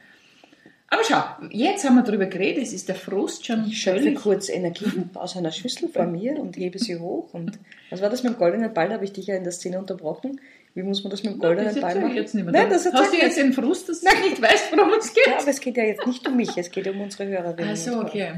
Aber 0.89 1.03
schau, 1.03 1.23
jetzt 1.51 1.85
haben 1.85 1.97
wir 1.97 2.03
darüber 2.05 2.27
geredet, 2.27 2.63
es 2.63 2.73
ist 2.73 2.89
der 2.89 2.95
Frust 2.95 3.45
schon 3.45 3.67
Ich 3.67 3.81
schöpfe 3.81 4.15
kurz 4.15 4.49
Energie 4.49 4.87
aus 5.15 5.37
einer 5.37 5.51
Schüssel 5.51 5.89
vor 5.89 6.05
mir 6.07 6.39
und 6.39 6.57
hebe 6.57 6.79
sie 6.79 6.97
hoch. 6.99 7.35
Und 7.35 7.59
was 7.91 8.01
war 8.03 8.09
das 8.11 8.23
mit 8.23 8.35
dem 8.35 8.39
goldenen 8.39 8.73
Ball? 8.73 8.89
Da 8.89 8.95
habe 8.95 9.05
ich 9.05 9.13
dich 9.13 9.27
ja 9.27 9.37
in 9.37 9.43
der 9.43 9.53
Szene 9.53 9.79
unterbrochen. 9.79 10.41
Wie 10.75 10.83
muss 10.83 11.03
man 11.03 11.11
das 11.11 11.23
mit 11.23 11.33
dem 11.33 11.39
goldenen 11.41 11.73
das 11.73 11.81
Ball 11.81 11.99
machen? 12.01 12.15
jetzt 12.15 12.35
nicht 12.35 12.45
mehr. 12.45 12.53
Nein, 12.53 12.71
das 12.71 12.87
Hast 12.93 13.13
du 13.13 13.17
jetzt 13.17 13.37
den 13.39 13.53
Frust, 13.53 13.89
dass 13.89 14.01
du 14.03 14.09
nicht 14.21 14.41
weißt, 14.41 14.77
worum 14.77 14.93
es 14.99 15.13
geht? 15.13 15.27
Ja, 15.27 15.39
aber 15.41 15.49
es 15.49 15.61
geht 15.61 15.77
ja 15.77 15.85
jetzt 15.85 16.07
nicht 16.07 16.27
um 16.29 16.37
mich, 16.37 16.57
es 16.57 16.71
geht 16.71 16.87
um 16.87 17.01
unsere 17.01 17.27
Hörerinnen. 17.29 17.71
Und 17.71 17.87
Hörer. 17.87 18.05
okay. 18.05 18.33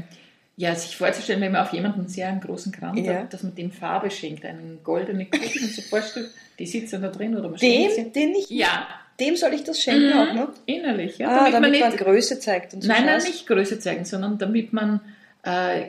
Ja, 0.55 0.75
sich 0.75 0.97
vorzustellen, 0.97 1.39
wenn 1.41 1.53
man 1.53 1.61
auf 1.65 1.71
jemanden 1.71 2.07
sehr 2.09 2.27
einen 2.27 2.41
großen 2.41 2.71
Kranz 2.73 2.99
Ja. 3.01 3.19
hat, 3.19 3.33
dass 3.33 3.43
man 3.43 3.55
dem 3.55 3.71
Farbe 3.71 4.11
schenkt, 4.11 4.43
einen 4.45 4.79
goldenen 4.83 5.29
Kuchen 5.31 5.63
und 5.63 5.71
so 5.71 5.81
vorstellt, 5.83 6.31
die 6.57 6.65
sitzen 6.65 7.01
da 7.01 7.07
drin 7.09 7.37
oder 7.37 7.47
man 7.49 7.57
Dem, 7.59 8.11
den 8.11 8.35
ich, 8.35 8.49
Ja, 8.49 8.87
dem 9.19 9.35
soll 9.35 9.53
ich 9.53 9.63
das 9.63 9.81
schenken 9.81 10.13
auch 10.13 10.33
noch? 10.33 10.49
innerlich. 10.65 11.17
Ja, 11.17 11.27
Ah, 11.29 11.51
damit, 11.51 11.71
man 11.71 11.79
man, 11.79 11.89
nicht, 11.91 11.97
Größe 11.97 12.39
zeigt 12.39 12.73
und 12.73 12.81
so 12.81 12.87
nein, 12.87 13.05
nein, 13.05 13.21
nicht 13.23 13.45
Größe 13.47 13.79
zeigen, 13.79 14.05
sondern 14.05 14.37
damit 14.37 14.73
man, 14.73 15.01
äh, 15.43 15.87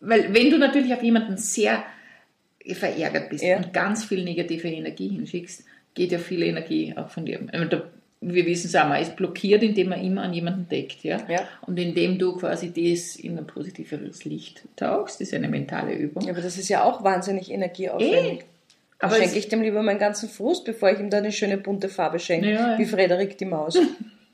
weil 0.00 0.32
wenn 0.34 0.50
du 0.50 0.58
natürlich 0.58 0.92
auf 0.94 1.02
jemanden 1.02 1.36
sehr 1.36 1.82
verärgert 2.74 3.30
bist 3.30 3.42
Ja. 3.44 3.56
und 3.56 3.72
ganz 3.72 4.04
viel 4.04 4.22
negative 4.24 4.68
Energie 4.68 5.08
hinschickst, 5.08 5.64
geht 5.94 6.12
ja 6.12 6.18
viel 6.18 6.42
Energie 6.42 6.94
auch 6.96 7.08
von 7.08 7.24
dir. 7.26 7.40
Da- 7.70 7.82
Wir 8.22 8.44
wissen 8.44 8.66
es 8.66 8.76
auch, 8.76 8.86
man 8.86 9.00
ist 9.00 9.16
blockiert, 9.16 9.62
indem 9.62 9.88
man 9.88 10.04
immer 10.04 10.20
an 10.22 10.34
jemanden 10.34 10.68
deckt. 10.68 11.02
Ja? 11.04 11.26
Ja. 11.26 11.48
Und 11.62 11.78
indem 11.78 12.18
du 12.18 12.36
quasi 12.36 12.70
das 12.70 13.16
in 13.16 13.38
ein 13.38 13.46
positiveres 13.46 14.26
Licht 14.26 14.62
tauchst, 14.76 15.22
das 15.22 15.28
ist 15.28 15.34
eine 15.34 15.48
mentale 15.48 15.94
Übung. 15.94 16.24
Ja, 16.24 16.32
aber 16.34 16.42
das 16.42 16.58
ist 16.58 16.68
ja 16.68 16.84
auch 16.84 17.02
wahnsinnig 17.02 17.50
energieaufwendig. 17.50 18.42
aber 18.42 18.50
Aber 19.00 19.16
schenke 19.16 19.38
ich 19.38 19.48
dem 19.48 19.62
lieber 19.62 19.82
meinen 19.82 19.98
ganzen 19.98 20.28
Frust, 20.28 20.64
bevor 20.64 20.90
ich 20.90 21.00
ihm 21.00 21.10
da 21.10 21.18
eine 21.18 21.32
schöne 21.32 21.56
bunte 21.58 21.88
Farbe 21.88 22.18
schenke, 22.18 22.50
Ja, 22.50 22.72
ja. 22.72 22.78
wie 22.78 22.84
Frederik 22.86 23.38
die 23.38 23.46
Maus. 23.46 23.78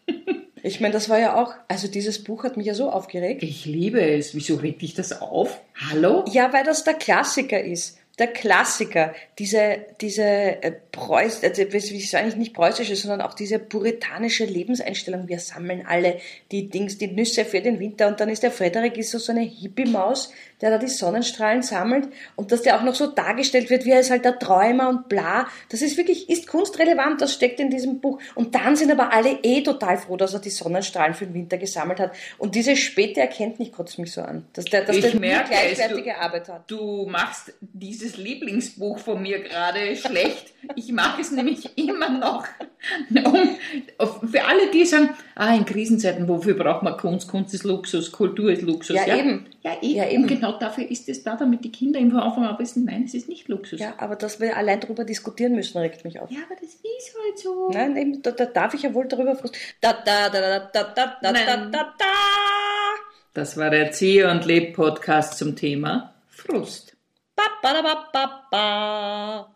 ich 0.63 0.81
meine, 0.81 0.93
das 0.93 1.09
war 1.09 1.19
ja 1.19 1.37
auch, 1.41 1.55
also 1.69 1.89
dieses 1.89 2.23
Buch 2.23 2.45
hat 2.45 2.57
mich 2.57 2.67
ja 2.67 2.75
so 2.75 2.91
aufgeregt. 2.91 3.43
Ich 3.43 3.65
liebe 3.65 4.01
es. 4.01 4.35
Wieso 4.35 4.57
regt 4.57 4.83
dich 4.83 4.95
das 4.95 5.21
auf? 5.23 5.61
Hallo? 5.91 6.25
Ja, 6.33 6.53
weil 6.53 6.65
das 6.65 6.85
der 6.85 6.95
Klassiker 6.95 7.63
ist. 7.63 7.99
Der 8.19 8.29
Klassiker, 8.29 9.15
diese, 9.39 9.77
diese 10.01 10.23
äh, 10.25 10.73
Preuß, 10.91 11.45
also, 11.45 11.63
wie 11.71 11.77
ist 11.99 12.15
eigentlich 12.15 12.37
nicht 12.37 12.55
preußische, 12.55 12.97
sondern 12.97 13.21
auch 13.21 13.35
diese 13.35 13.59
puritanische 13.59 14.47
Lebenseinstellung. 14.47 15.29
Wir 15.29 15.39
sammeln 15.39 15.85
alle 15.87 16.19
die 16.51 16.71
Dings, 16.71 16.97
die 16.97 17.09
Nüsse 17.09 17.45
für 17.45 17.61
den 17.61 17.79
Winter 17.79 18.09
und 18.09 18.19
dann 18.19 18.31
ist 18.31 18.43
der 18.43 18.51
Frederik 18.51 18.97
ist 18.97 19.11
so, 19.11 19.19
so 19.19 19.33
eine 19.33 19.43
Hippie-Maus, 19.43 20.33
der 20.63 20.71
da 20.71 20.79
die 20.79 20.89
Sonnenstrahlen 20.89 21.63
sammelt 21.63 22.09
und 22.37 22.51
dass 22.53 22.63
der 22.63 22.79
auch 22.79 22.83
noch 22.83 22.95
so 22.95 23.09
dargestellt 23.09 23.69
wird, 23.69 23.85
wie 23.85 23.91
er 23.91 24.01
ist 24.01 24.11
halt 24.11 24.25
der 24.25 24.39
Träumer 24.39 24.89
und 24.89 25.11
bla. 25.11 25.47
Das 25.69 25.83
ist 25.83 25.99
wirklich, 25.99 26.31
ist 26.31 26.47
kunstrelevant, 26.47 27.21
das 27.21 27.35
steckt 27.35 27.61
in 27.61 27.69
diesem 27.69 28.01
Buch. 28.01 28.19
Und 28.35 28.55
dann 28.55 28.75
sind 28.77 28.91
aber 28.91 29.13
alle 29.13 29.39
eh 29.43 29.63
total 29.63 29.99
froh, 29.99 30.17
dass 30.17 30.33
er 30.33 30.41
die 30.41 30.49
Sonnenstrahlen 30.49 31.13
für 31.13 31.27
den 31.27 31.35
Winter 31.35 31.59
gesammelt 31.59 32.01
hat. 32.01 32.13
Und 32.39 32.55
diese 32.55 32.75
späte 32.77 33.21
Erkenntnis 33.21 33.71
kotzt 33.71 33.99
mich 33.99 34.13
so 34.13 34.23
an, 34.23 34.47
dass 34.55 34.65
der, 34.65 34.83
dass 34.87 34.97
Ich 34.97 35.03
der 35.11 35.21
merke 35.21 35.51
gleichwertige 35.51 36.13
du- 36.13 36.19
Arbeit 36.19 36.49
hat. 36.49 36.71
Du 36.71 37.05
machst 37.07 37.53
dieses 38.07 38.19
Lieblingsbuch 38.19 38.99
von 38.99 39.23
mir 39.23 39.41
gerade 39.41 39.97
schlecht. 39.97 40.53
Ich 40.77 40.93
mag 40.93 41.19
es 41.21 41.33
nämlich 41.33 41.77
immer 41.77 42.09
noch. 42.09 42.47
Um, 43.99 44.29
für 44.29 44.45
alle, 44.45 44.71
die 44.73 44.85
sagen, 44.85 45.11
ah, 45.35 45.55
in 45.55 45.65
Krisenzeiten, 45.65 46.29
wofür 46.29 46.55
braucht 46.55 46.83
man 46.83 46.97
Kunst? 46.97 47.29
Kunst 47.29 47.53
ist 47.55 47.65
Luxus, 47.65 48.13
Kultur 48.13 48.51
ist 48.51 48.63
Luxus. 48.63 48.97
Ja, 48.97 49.17
eben. 49.17 49.47
Ja, 49.63 49.77
eben. 49.81 49.97
Ja, 49.97 50.09
eben. 50.09 50.23
Und 50.23 50.29
genau 50.29 50.59
dafür 50.59 50.89
ist 50.89 51.09
es 51.09 51.23
da, 51.25 51.37
damit 51.37 51.65
die 51.65 51.73
Kinder 51.73 51.99
im 51.99 52.17
Anfang 52.17 52.45
an 52.45 52.59
wissen, 52.59 52.85
nein, 52.85 53.05
es 53.05 53.15
ist 53.15 53.29
nicht 53.29 53.49
Luxus. 53.49 53.81
Ja, 53.81 53.95
aber 53.99 54.15
dass 54.15 54.41
wir 54.41 54.57
allein 54.57 54.81
darüber 54.81 55.05
diskutieren 55.05 55.55
müssen, 55.55 55.79
regt 55.79 56.05
mich 56.05 56.21
auf. 56.21 56.31
Ja, 56.31 56.41
aber 56.47 56.55
das 56.61 56.75
ist 56.75 57.17
halt 57.17 57.39
so. 57.39 57.71
Nein, 57.73 57.97
eben, 57.97 58.23
da, 58.23 58.31
da 58.31 58.47
darf 58.47 58.75
ich 58.75 58.83
ja 58.83 58.95
wohl 58.95 59.09
darüber 59.09 59.35
frust. 59.35 59.57
Da, 59.81 59.93
da, 59.93 60.29
da, 60.29 60.41
da, 60.41 60.59
da, 60.59 60.83
da, 60.83 60.93
da, 60.95 61.17
da, 61.23 61.33
Nein. 61.33 61.73
da, 61.73 61.95
da. 61.99 62.07
Das 63.35 63.57
war 63.57 63.71
der 63.71 63.91
Zieh 63.93 64.23
und 64.23 64.45
Leb 64.47 64.75
Podcast 64.75 65.39
zum 65.39 65.57
Thema 65.57 66.15
Frust. 66.29 66.96
Ba, 67.47 67.73
ba, 67.75 67.83
ba, 67.83 67.95
ba, 68.13 68.25
ba. 68.51 69.56